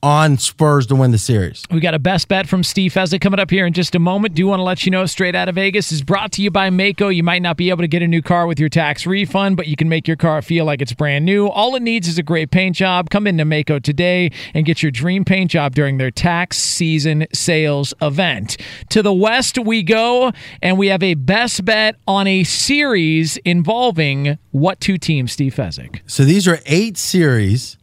on 0.03 0.37
Spurs 0.37 0.87
to 0.87 0.95
win 0.95 1.11
the 1.11 1.17
series. 1.17 1.63
We 1.71 1.79
got 1.79 1.93
a 1.93 1.99
best 1.99 2.27
bet 2.27 2.47
from 2.47 2.63
Steve 2.63 2.93
Fezzik 2.93 3.21
coming 3.21 3.39
up 3.39 3.49
here 3.49 3.65
in 3.65 3.73
just 3.73 3.95
a 3.95 3.99
moment. 3.99 4.35
Do 4.35 4.47
want 4.47 4.59
to 4.59 4.63
let 4.63 4.85
you 4.85 4.91
know 4.91 5.05
straight 5.05 5.35
out 5.35 5.49
of 5.49 5.55
Vegas 5.55 5.91
is 5.91 6.03
brought 6.03 6.31
to 6.33 6.41
you 6.41 6.51
by 6.51 6.69
Maaco. 6.69 7.13
You 7.13 7.23
might 7.23 7.41
not 7.41 7.57
be 7.57 7.69
able 7.69 7.83
to 7.83 7.87
get 7.87 8.01
a 8.01 8.07
new 8.07 8.21
car 8.21 8.47
with 8.47 8.59
your 8.59 8.69
tax 8.69 9.05
refund, 9.05 9.57
but 9.57 9.67
you 9.67 9.75
can 9.75 9.89
make 9.89 10.07
your 10.07 10.17
car 10.17 10.41
feel 10.41 10.65
like 10.65 10.81
it's 10.81 10.93
brand 10.93 11.25
new. 11.25 11.47
All 11.47 11.75
it 11.75 11.81
needs 11.81 12.07
is 12.07 12.17
a 12.17 12.23
great 12.23 12.51
paint 12.51 12.75
job. 12.75 13.09
Come 13.09 13.27
into 13.27 13.43
Maaco 13.43 13.81
today 13.81 14.31
and 14.53 14.65
get 14.65 14.83
your 14.83 14.91
dream 14.91 15.25
paint 15.25 15.51
job 15.51 15.75
during 15.75 15.97
their 15.97 16.11
tax 16.11 16.57
season 16.57 17.27
sales 17.33 17.93
event. 18.01 18.57
To 18.89 19.01
the 19.01 19.13
west 19.13 19.57
we 19.57 19.83
go, 19.83 20.31
and 20.61 20.77
we 20.77 20.87
have 20.87 21.03
a 21.03 21.15
best 21.15 21.65
bet 21.65 21.95
on 22.07 22.27
a 22.27 22.43
series 22.43 23.37
involving 23.37 24.37
what 24.51 24.79
two 24.79 24.97
teams, 24.97 25.31
Steve 25.31 25.53
Fezzik? 25.53 26.01
So 26.07 26.23
these 26.23 26.47
are 26.47 26.59
eight 26.65 26.97
series 26.97 27.76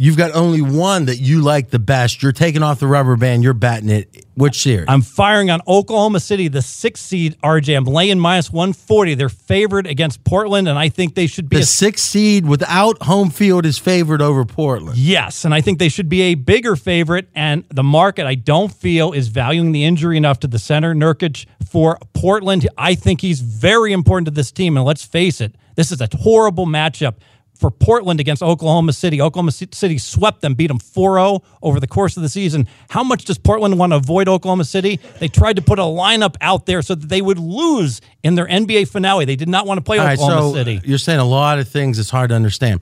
You've 0.00 0.16
got 0.16 0.30
only 0.30 0.62
one 0.62 1.06
that 1.06 1.16
you 1.16 1.42
like 1.42 1.70
the 1.70 1.80
best. 1.80 2.22
You're 2.22 2.30
taking 2.30 2.62
off 2.62 2.78
the 2.78 2.86
rubber 2.86 3.16
band. 3.16 3.42
You're 3.42 3.52
batting 3.52 3.90
it. 3.90 4.24
Which 4.36 4.62
series? 4.62 4.84
I'm 4.86 5.02
firing 5.02 5.50
on 5.50 5.60
Oklahoma 5.66 6.20
City, 6.20 6.46
the 6.46 6.62
sixth 6.62 7.04
seed. 7.04 7.36
RJ, 7.42 7.76
I'm 7.76 7.82
laying 7.82 8.20
minus 8.20 8.52
140. 8.52 9.16
They're 9.16 9.28
favored 9.28 9.88
against 9.88 10.22
Portland, 10.22 10.68
and 10.68 10.78
I 10.78 10.88
think 10.88 11.16
they 11.16 11.26
should 11.26 11.48
be 11.48 11.56
the 11.56 11.62
a, 11.62 11.66
sixth 11.66 12.04
seed 12.04 12.46
without 12.46 13.02
home 13.02 13.30
field 13.30 13.66
is 13.66 13.76
favored 13.76 14.22
over 14.22 14.44
Portland. 14.44 14.96
Yes, 14.96 15.44
and 15.44 15.52
I 15.52 15.60
think 15.60 15.80
they 15.80 15.88
should 15.88 16.08
be 16.08 16.22
a 16.22 16.36
bigger 16.36 16.76
favorite. 16.76 17.28
And 17.34 17.64
the 17.70 17.82
market, 17.82 18.24
I 18.24 18.36
don't 18.36 18.72
feel, 18.72 19.10
is 19.10 19.26
valuing 19.26 19.72
the 19.72 19.84
injury 19.84 20.16
enough 20.16 20.38
to 20.40 20.46
the 20.46 20.60
center 20.60 20.94
Nurkic 20.94 21.46
for 21.68 21.98
Portland. 22.12 22.68
I 22.78 22.94
think 22.94 23.20
he's 23.20 23.40
very 23.40 23.92
important 23.92 24.26
to 24.26 24.30
this 24.30 24.52
team, 24.52 24.76
and 24.76 24.86
let's 24.86 25.04
face 25.04 25.40
it, 25.40 25.56
this 25.74 25.90
is 25.90 26.00
a 26.00 26.08
horrible 26.12 26.66
matchup 26.66 27.16
for 27.58 27.72
Portland 27.72 28.20
against 28.20 28.40
Oklahoma 28.40 28.92
City. 28.92 29.20
Oklahoma 29.20 29.50
City 29.50 29.98
swept 29.98 30.42
them, 30.42 30.54
beat 30.54 30.68
them 30.68 30.78
4 30.78 31.16
0 31.16 31.42
over 31.60 31.80
the 31.80 31.88
course 31.88 32.16
of 32.16 32.22
the 32.22 32.28
season. 32.28 32.68
How 32.88 33.02
much 33.02 33.24
does 33.24 33.36
Portland 33.36 33.78
want 33.78 33.92
to 33.92 33.96
avoid 33.96 34.28
Oklahoma 34.28 34.64
City? 34.64 35.00
They 35.18 35.28
tried 35.28 35.56
to 35.56 35.62
put 35.62 35.78
a 35.80 35.82
lineup 35.82 36.36
out 36.40 36.66
there 36.66 36.82
so 36.82 36.94
that 36.94 37.08
they 37.08 37.20
would 37.20 37.38
lose 37.38 38.00
in 38.22 38.36
their 38.36 38.46
NBA 38.46 38.88
finale. 38.88 39.24
They 39.24 39.36
did 39.36 39.48
not 39.48 39.66
want 39.66 39.78
to 39.78 39.82
play 39.82 39.98
All 39.98 40.06
Oklahoma 40.06 40.34
right, 40.34 40.40
so 40.40 40.54
City. 40.54 40.76
Uh, 40.78 40.80
you're 40.84 40.98
saying 40.98 41.18
a 41.18 41.24
lot 41.24 41.58
of 41.58 41.68
things 41.68 41.98
it's 41.98 42.10
hard 42.10 42.30
to 42.30 42.36
understand. 42.36 42.80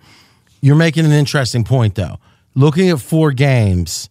You're 0.61 0.77
making 0.77 1.07
an 1.07 1.13
interesting 1.13 1.65
point, 1.65 1.95
though. 1.95 2.19
Looking 2.55 2.91
at 2.91 3.01
four 3.01 3.33
games, 3.33 4.11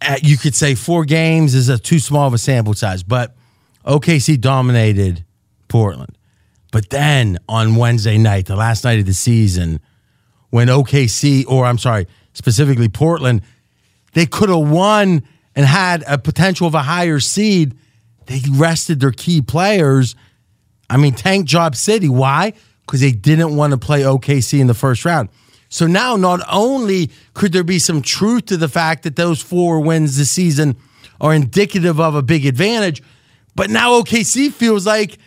at, 0.00 0.24
you 0.24 0.36
could 0.36 0.54
say 0.54 0.74
four 0.74 1.04
games 1.04 1.54
is 1.54 1.68
a 1.68 1.78
too 1.78 2.00
small 2.00 2.26
of 2.26 2.34
a 2.34 2.38
sample 2.38 2.74
size, 2.74 3.02
but 3.04 3.34
OKC 3.84 4.40
dominated 4.40 5.24
Portland. 5.68 6.17
But 6.70 6.90
then 6.90 7.38
on 7.48 7.76
Wednesday 7.76 8.18
night, 8.18 8.46
the 8.46 8.56
last 8.56 8.84
night 8.84 8.98
of 8.98 9.06
the 9.06 9.14
season, 9.14 9.80
when 10.50 10.68
OKC, 10.68 11.46
or 11.46 11.64
I'm 11.64 11.78
sorry, 11.78 12.06
specifically 12.34 12.88
Portland, 12.88 13.42
they 14.12 14.26
could 14.26 14.48
have 14.48 14.68
won 14.68 15.22
and 15.54 15.66
had 15.66 16.04
a 16.06 16.18
potential 16.18 16.66
of 16.66 16.74
a 16.74 16.82
higher 16.82 17.20
seed. 17.20 17.76
They 18.26 18.40
rested 18.52 19.00
their 19.00 19.12
key 19.12 19.40
players. 19.42 20.14
I 20.90 20.96
mean, 20.96 21.14
Tank 21.14 21.46
Job 21.46 21.74
City. 21.74 22.08
Why? 22.08 22.52
Because 22.86 23.00
they 23.00 23.12
didn't 23.12 23.56
want 23.56 23.72
to 23.72 23.78
play 23.78 24.02
OKC 24.02 24.60
in 24.60 24.66
the 24.66 24.74
first 24.74 25.04
round. 25.04 25.28
So 25.70 25.86
now, 25.86 26.16
not 26.16 26.40
only 26.50 27.10
could 27.34 27.52
there 27.52 27.64
be 27.64 27.78
some 27.78 28.00
truth 28.00 28.46
to 28.46 28.56
the 28.56 28.68
fact 28.68 29.02
that 29.02 29.16
those 29.16 29.40
four 29.40 29.80
wins 29.80 30.16
this 30.16 30.30
season 30.30 30.76
are 31.20 31.34
indicative 31.34 32.00
of 32.00 32.14
a 32.14 32.22
big 32.22 32.46
advantage. 32.46 33.02
But 33.54 33.70
now 33.70 34.00
OKC 34.00 34.52
feels 34.52 34.86
like 34.86 35.18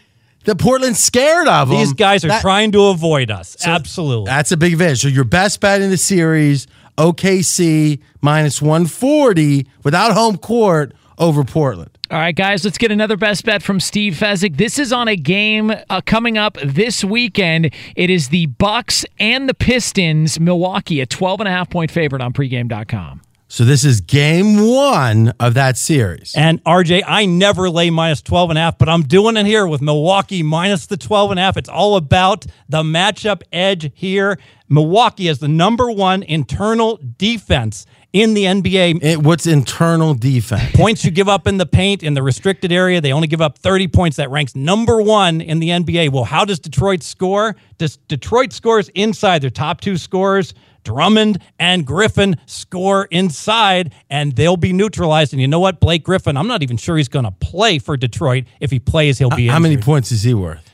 the 0.46 0.56
Portland's 0.56 1.00
scared 1.00 1.48
of 1.48 1.70
them. 1.70 1.78
These 1.78 1.94
guys 1.94 2.24
are 2.26 2.30
That- 2.30 2.42
trying 2.42 2.72
to 2.74 2.86
avoid 2.86 3.30
us. 3.32 3.56
Absolutely. 3.66 4.26
That's 4.26 4.52
a 4.52 4.58
big 4.58 4.74
advantage. 4.74 5.02
So 5.02 5.08
your 5.08 5.24
best 5.24 5.60
bet 5.60 5.82
in 5.82 5.89
the 5.89 5.98
series, 5.98 6.68
OKC 6.98 8.00
minus 8.22 8.62
140 8.62 9.68
without 9.84 10.14
home 10.14 10.38
court 10.38 10.94
over 11.18 11.44
Portland. 11.44 11.89
All 12.10 12.18
right, 12.18 12.36
guys, 12.36 12.66
let's 12.66 12.78
get 12.78 12.92
another 12.92 13.16
best 13.16 13.46
bet 13.46 13.64
from 13.64 13.80
Steve 13.80 14.16
Fezzik. 14.16 14.58
This 14.58 14.78
is 14.78 14.92
on 14.92 15.08
a 15.08 15.16
game 15.16 15.72
uh, 15.89 16.02
coming 16.06 16.38
up 16.38 16.58
this 16.62 17.04
weekend. 17.06 17.72
It 17.96 18.10
is 18.10 18.30
the 18.30 18.48
Bucks 18.48 19.06
and 19.20 19.48
the 19.48 19.54
Pistons, 19.54 20.38
Milwaukee, 20.39 21.00
a 21.00 21.06
12 21.06 21.39
and 21.39 21.48
a 21.48 21.52
half 21.52 21.70
point 21.70 21.89
favorite 21.89 22.22
on 22.22 22.34
pregame.com. 22.34 23.20
So 23.52 23.66
this 23.66 23.84
is 23.84 23.99
game 23.99 24.66
one 24.66 25.34
of 25.38 25.56
that 25.56 25.78
series. 25.78 26.34
And 26.38 26.64
RJ, 26.64 27.04
I 27.06 27.26
never 27.26 27.70
lay 27.70 27.89
minus 27.89 28.22
12 28.22 28.52
and 28.52 28.58
a 28.58 28.62
half, 28.62 28.78
but 28.78 28.88
I'm 28.88 29.04
doing 29.04 29.36
it 29.36 29.45
here 29.45 29.68
with 29.68 29.82
Milwaukee 29.82 30.41
minus 30.41 30.86
the 30.86 30.95
12 30.95 31.32
and 31.32 31.39
a 31.39 31.43
half. 31.43 31.58
It's 31.58 31.68
all 31.68 31.97
about 31.97 32.45
the 32.70 32.82
matchup 32.82 33.41
edge 33.52 33.91
here. 33.93 34.39
Milwaukee 34.70 35.28
is 35.28 35.39
the 35.39 35.49
number 35.49 35.91
one 35.91 36.24
internal 36.24 36.97
defense 37.18 37.86
in 38.14 38.36
the 38.36 38.45
NBA. 38.45 39.04
It, 39.04 39.18
what's 39.22 39.45
internal 39.45 40.14
defense? 40.14 40.74
Points 40.74 41.04
you 41.04 41.12
give 41.12 41.28
up 41.28 41.45
in 41.45 41.58
the 41.58 41.66
paint 41.66 42.04
in 42.04 42.14
the 42.14 42.24
restricted 42.24 42.72
area, 42.72 43.02
they 43.02 43.12
only 43.12 43.28
give 43.28 43.41
up 43.41 43.58
30 43.58 43.89
points. 43.89 44.16
That 44.16 44.32
ranks 44.32 44.56
number 44.56 45.02
one 45.02 45.41
in 45.41 45.60
the 45.60 45.68
NBA. 45.72 46.14
Well, 46.14 46.24
how 46.24 46.45
does 46.45 46.60
Detroit 46.60 47.04
score? 47.04 47.58
Does 47.78 47.97
Detroit 47.97 48.54
scores 48.54 48.88
inside 48.95 49.41
their 49.41 49.49
top 49.49 49.82
two 49.82 49.97
scorers? 49.97 50.54
Drummond 50.84 51.40
and 51.60 51.86
Griffin 51.86 52.38
score 52.46 53.06
inside, 53.06 53.94
and 54.10 54.36
they'll 54.36 54.58
be 54.58 54.74
neutralized. 54.74 55.34
And 55.34 55.42
you 55.42 55.48
know 55.48 55.60
what? 55.60 55.80
Blake 55.80 56.04
Griffin, 56.04 56.38
I'm 56.38 56.48
not 56.48 56.64
even 56.64 56.78
sure 56.78 56.98
he's 56.98 57.08
going 57.08 57.26
to 57.26 57.32
play 57.32 57.80
for 57.80 57.98
Detroit. 57.98 58.46
If 58.60 58.72
he 58.72 58.80
plays, 58.80 59.18
he'll 59.20 59.30
be 59.30 59.48
How 59.48 59.60
many 59.60 59.78
points 59.78 60.12
is 60.12 60.24
he 60.24 60.34
worth? 60.34 60.70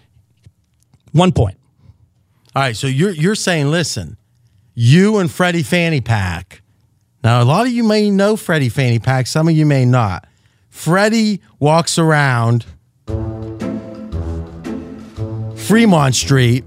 One 1.12 1.32
point. 1.32 1.58
All 2.56 2.64
right, 2.64 2.76
so 2.76 2.88
you're 2.88 3.12
you're 3.12 3.36
saying, 3.36 3.70
listen, 3.70 4.18
you 4.74 5.18
and 5.18 5.32
Freddie 5.32 5.64
Fanny 5.64 6.02
Pack. 6.02 6.62
Now, 7.24 7.42
a 7.42 7.46
lot 7.46 7.66
of 7.66 7.72
you 7.72 7.84
may 7.84 8.10
know 8.10 8.36
Freddie 8.36 8.70
Fanny 8.70 9.00
Pack, 9.00 9.28
some 9.28 9.48
of 9.48 9.56
you 9.56 9.66
may 9.66 9.86
not. 9.86 10.26
Freddie 10.70 11.42
walks 11.60 11.98
around 11.98 12.66
Fremont 15.56 16.16
Street 16.16 16.64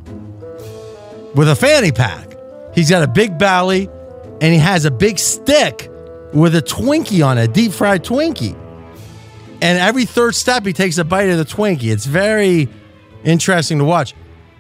with 1.35 1.49
a 1.49 1.57
fanny 1.57 1.93
pack. 1.93 2.30
He's 2.75 2.91
got 2.91 3.03
a 3.03 3.09
big 3.09 3.39
belly 3.39 3.89
and 4.41 4.53
he 4.53 4.59
has 4.59 4.85
a 4.85 4.91
big 4.91 5.19
stick 5.19 5.91
with 6.33 6.55
a 6.55 6.63
Twinkie 6.63 7.25
on 7.25 7.39
it, 7.39 7.45
a 7.45 7.53
deep 7.53 7.73
fried 7.73 8.05
Twinkie. 8.05 8.57
And 9.63 9.79
every 9.79 10.07
third 10.07 10.35
step, 10.35 10.65
he 10.65 10.73
takes 10.73 10.97
a 10.99 11.05
bite 11.05 11.29
of 11.29 11.39
the 11.39 11.45
Twinkie. 11.45 11.93
It's 11.93 12.07
very 12.07 12.69
interesting 13.25 13.79
to 13.79 13.85
watch. 13.85 14.15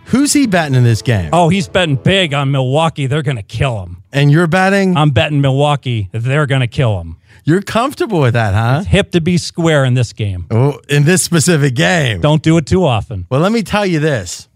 Who's 0.06 0.32
he 0.32 0.46
betting 0.46 0.74
in 0.74 0.82
this 0.82 1.02
game? 1.02 1.30
Oh, 1.32 1.48
he's 1.48 1.68
betting 1.68 1.96
big 1.96 2.34
on 2.34 2.50
Milwaukee. 2.50 3.06
They're 3.06 3.22
going 3.22 3.36
to 3.36 3.42
kill 3.42 3.82
him. 3.84 4.02
And 4.12 4.30
you're 4.30 4.48
betting? 4.48 4.96
I'm 4.96 5.11
betting 5.11 5.40
Milwaukee. 5.40 6.08
They're 6.12 6.46
going 6.46 6.62
to 6.62 6.66
kill 6.66 7.00
him. 7.00 7.16
You're 7.44 7.62
comfortable 7.62 8.20
with 8.20 8.34
that, 8.34 8.52
huh? 8.52 8.82
Hip 8.82 9.12
to 9.12 9.20
be 9.20 9.38
square 9.38 9.84
in 9.84 9.94
this 9.94 10.12
game. 10.12 10.46
Oh, 10.50 10.80
in 10.88 11.04
this 11.04 11.22
specific 11.22 11.74
game. 11.74 12.20
Don't 12.20 12.42
do 12.42 12.56
it 12.56 12.66
too 12.66 12.84
often. 12.84 13.26
Well, 13.30 13.40
let 13.40 13.52
me 13.52 13.62
tell 13.62 13.86
you 13.86 14.00
this. 14.00 14.48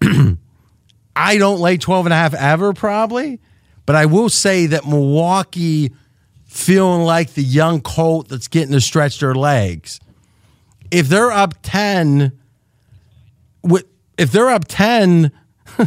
I 1.22 1.36
don't 1.38 1.60
lay 1.60 1.76
12 1.76 2.06
and 2.06 2.12
a 2.12 2.16
half 2.16 2.34
ever, 2.34 2.72
probably, 2.72 3.40
but 3.86 3.94
I 3.96 4.06
will 4.06 4.28
say 4.30 4.66
that 4.66 4.86
Milwaukee 4.86 5.92
feeling 6.46 7.02
like 7.02 7.34
the 7.34 7.42
young 7.42 7.80
colt 7.80 8.28
that's 8.28 8.48
getting 8.48 8.72
to 8.72 8.80
stretch 8.80 9.20
their 9.20 9.34
legs. 9.34 10.00
If 10.90 11.08
they're 11.08 11.30
up 11.30 11.54
10, 11.62 12.32
if 14.18 14.32
they're 14.32 14.48
up 14.48 14.64
10, 14.66 15.30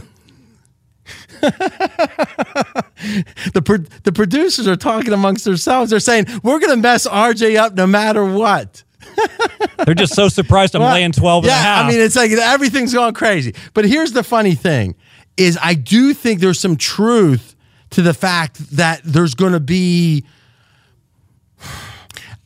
the 3.54 3.62
pro- 3.64 3.78
the 4.04 4.12
producers 4.14 4.68
are 4.68 4.76
talking 4.76 5.12
amongst 5.14 5.44
themselves. 5.46 5.90
They're 5.90 6.00
saying 6.00 6.26
we're 6.44 6.60
going 6.60 6.72
to 6.72 6.82
mess 6.82 7.08
RJ 7.08 7.58
up 7.58 7.74
no 7.74 7.86
matter 7.88 8.24
what. 8.24 8.84
They're 9.86 9.94
just 9.96 10.16
so 10.16 10.30
surprised 10.30 10.76
I'm 10.76 10.82
Well, 10.82 10.94
laying 10.94 11.12
12 11.12 11.46
yeah, 11.46 11.52
a 11.52 11.54
half. 11.56 11.86
I 11.86 11.90
mean, 11.90 12.00
it's 12.00 12.16
like 12.16 12.32
everything's 12.32 12.94
going 12.94 13.14
crazy. 13.14 13.54
But 13.74 13.84
here's 13.86 14.14
the 14.14 14.24
funny 14.24 14.56
thing 14.56 14.96
is 15.38 15.58
I 15.62 15.74
do 15.74 16.14
think 16.14 16.40
there's 16.40 16.60
some 16.60 16.76
truth 16.76 17.56
to 17.92 18.02
the 18.02 18.14
fact 18.14 18.58
that 18.76 19.02
there's 19.04 19.36
going 19.36 19.54
to 19.54 19.60
be 19.60 20.26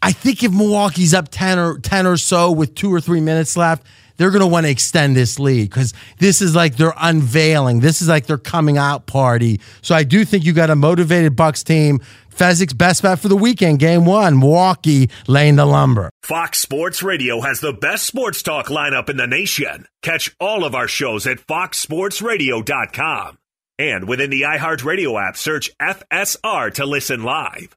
I 0.02 0.12
think 0.12 0.44
if 0.44 0.52
Milwaukee's 0.52 1.14
up 1.14 1.30
10 1.30 1.60
or 1.60 1.80
10 1.80 2.06
or 2.06 2.18
so 2.18 2.52
with 2.52 2.76
2 2.76 2.94
or 2.94 3.02
3 3.02 3.20
minutes 3.20 3.58
left, 3.58 3.86
they're 4.18 4.32
going 4.32 4.42
to 4.42 4.48
want 4.48 4.66
to 4.66 4.70
extend 4.70 5.16
this 5.16 5.40
lead 5.40 5.72
cuz 5.72 5.94
this 6.20 6.42
is 6.42 6.56
like 6.56 6.76
their 6.78 6.94
unveiling. 6.98 7.80
This 7.80 8.02
is 8.02 8.08
like 8.08 8.26
their 8.26 8.38
coming 8.38 8.78
out 8.78 9.06
party. 9.06 9.60
So 9.82 9.96
I 9.96 10.04
do 10.04 10.26
think 10.26 10.44
you 10.46 10.54
got 10.54 10.70
a 10.70 10.76
motivated 10.76 11.36
Bucks 11.36 11.64
team. 11.64 12.02
Fezzik's 12.38 12.74
best 12.74 13.02
bet 13.02 13.20
for 13.20 13.30
the 13.30 13.36
weekend, 13.36 13.80
game 13.80 14.06
1, 14.06 14.38
Milwaukee 14.38 15.10
laying 15.28 15.56
the 15.56 15.66
lumber. 15.66 16.12
Fox 16.22 16.60
Sports 16.60 17.02
Radio 17.02 17.42
has 17.42 17.62
the 17.62 17.74
best 17.74 18.06
sports 18.06 18.44
talk 18.44 18.68
lineup 18.68 19.10
in 19.10 19.18
the 19.18 19.26
nation. 19.26 19.88
Catch 20.04 20.36
all 20.40 20.64
of 20.64 20.76
our 20.76 20.88
shows 20.88 21.26
at 21.26 21.40
foxsportsradio.com. 21.40 23.38
And 23.80 24.08
within 24.08 24.32
the 24.32 24.42
iHeartRadio 24.42 25.22
app, 25.22 25.38
search 25.38 25.70
FSR 25.80 26.74
to 26.76 26.86
listen 26.86 27.24
live. 27.24 27.77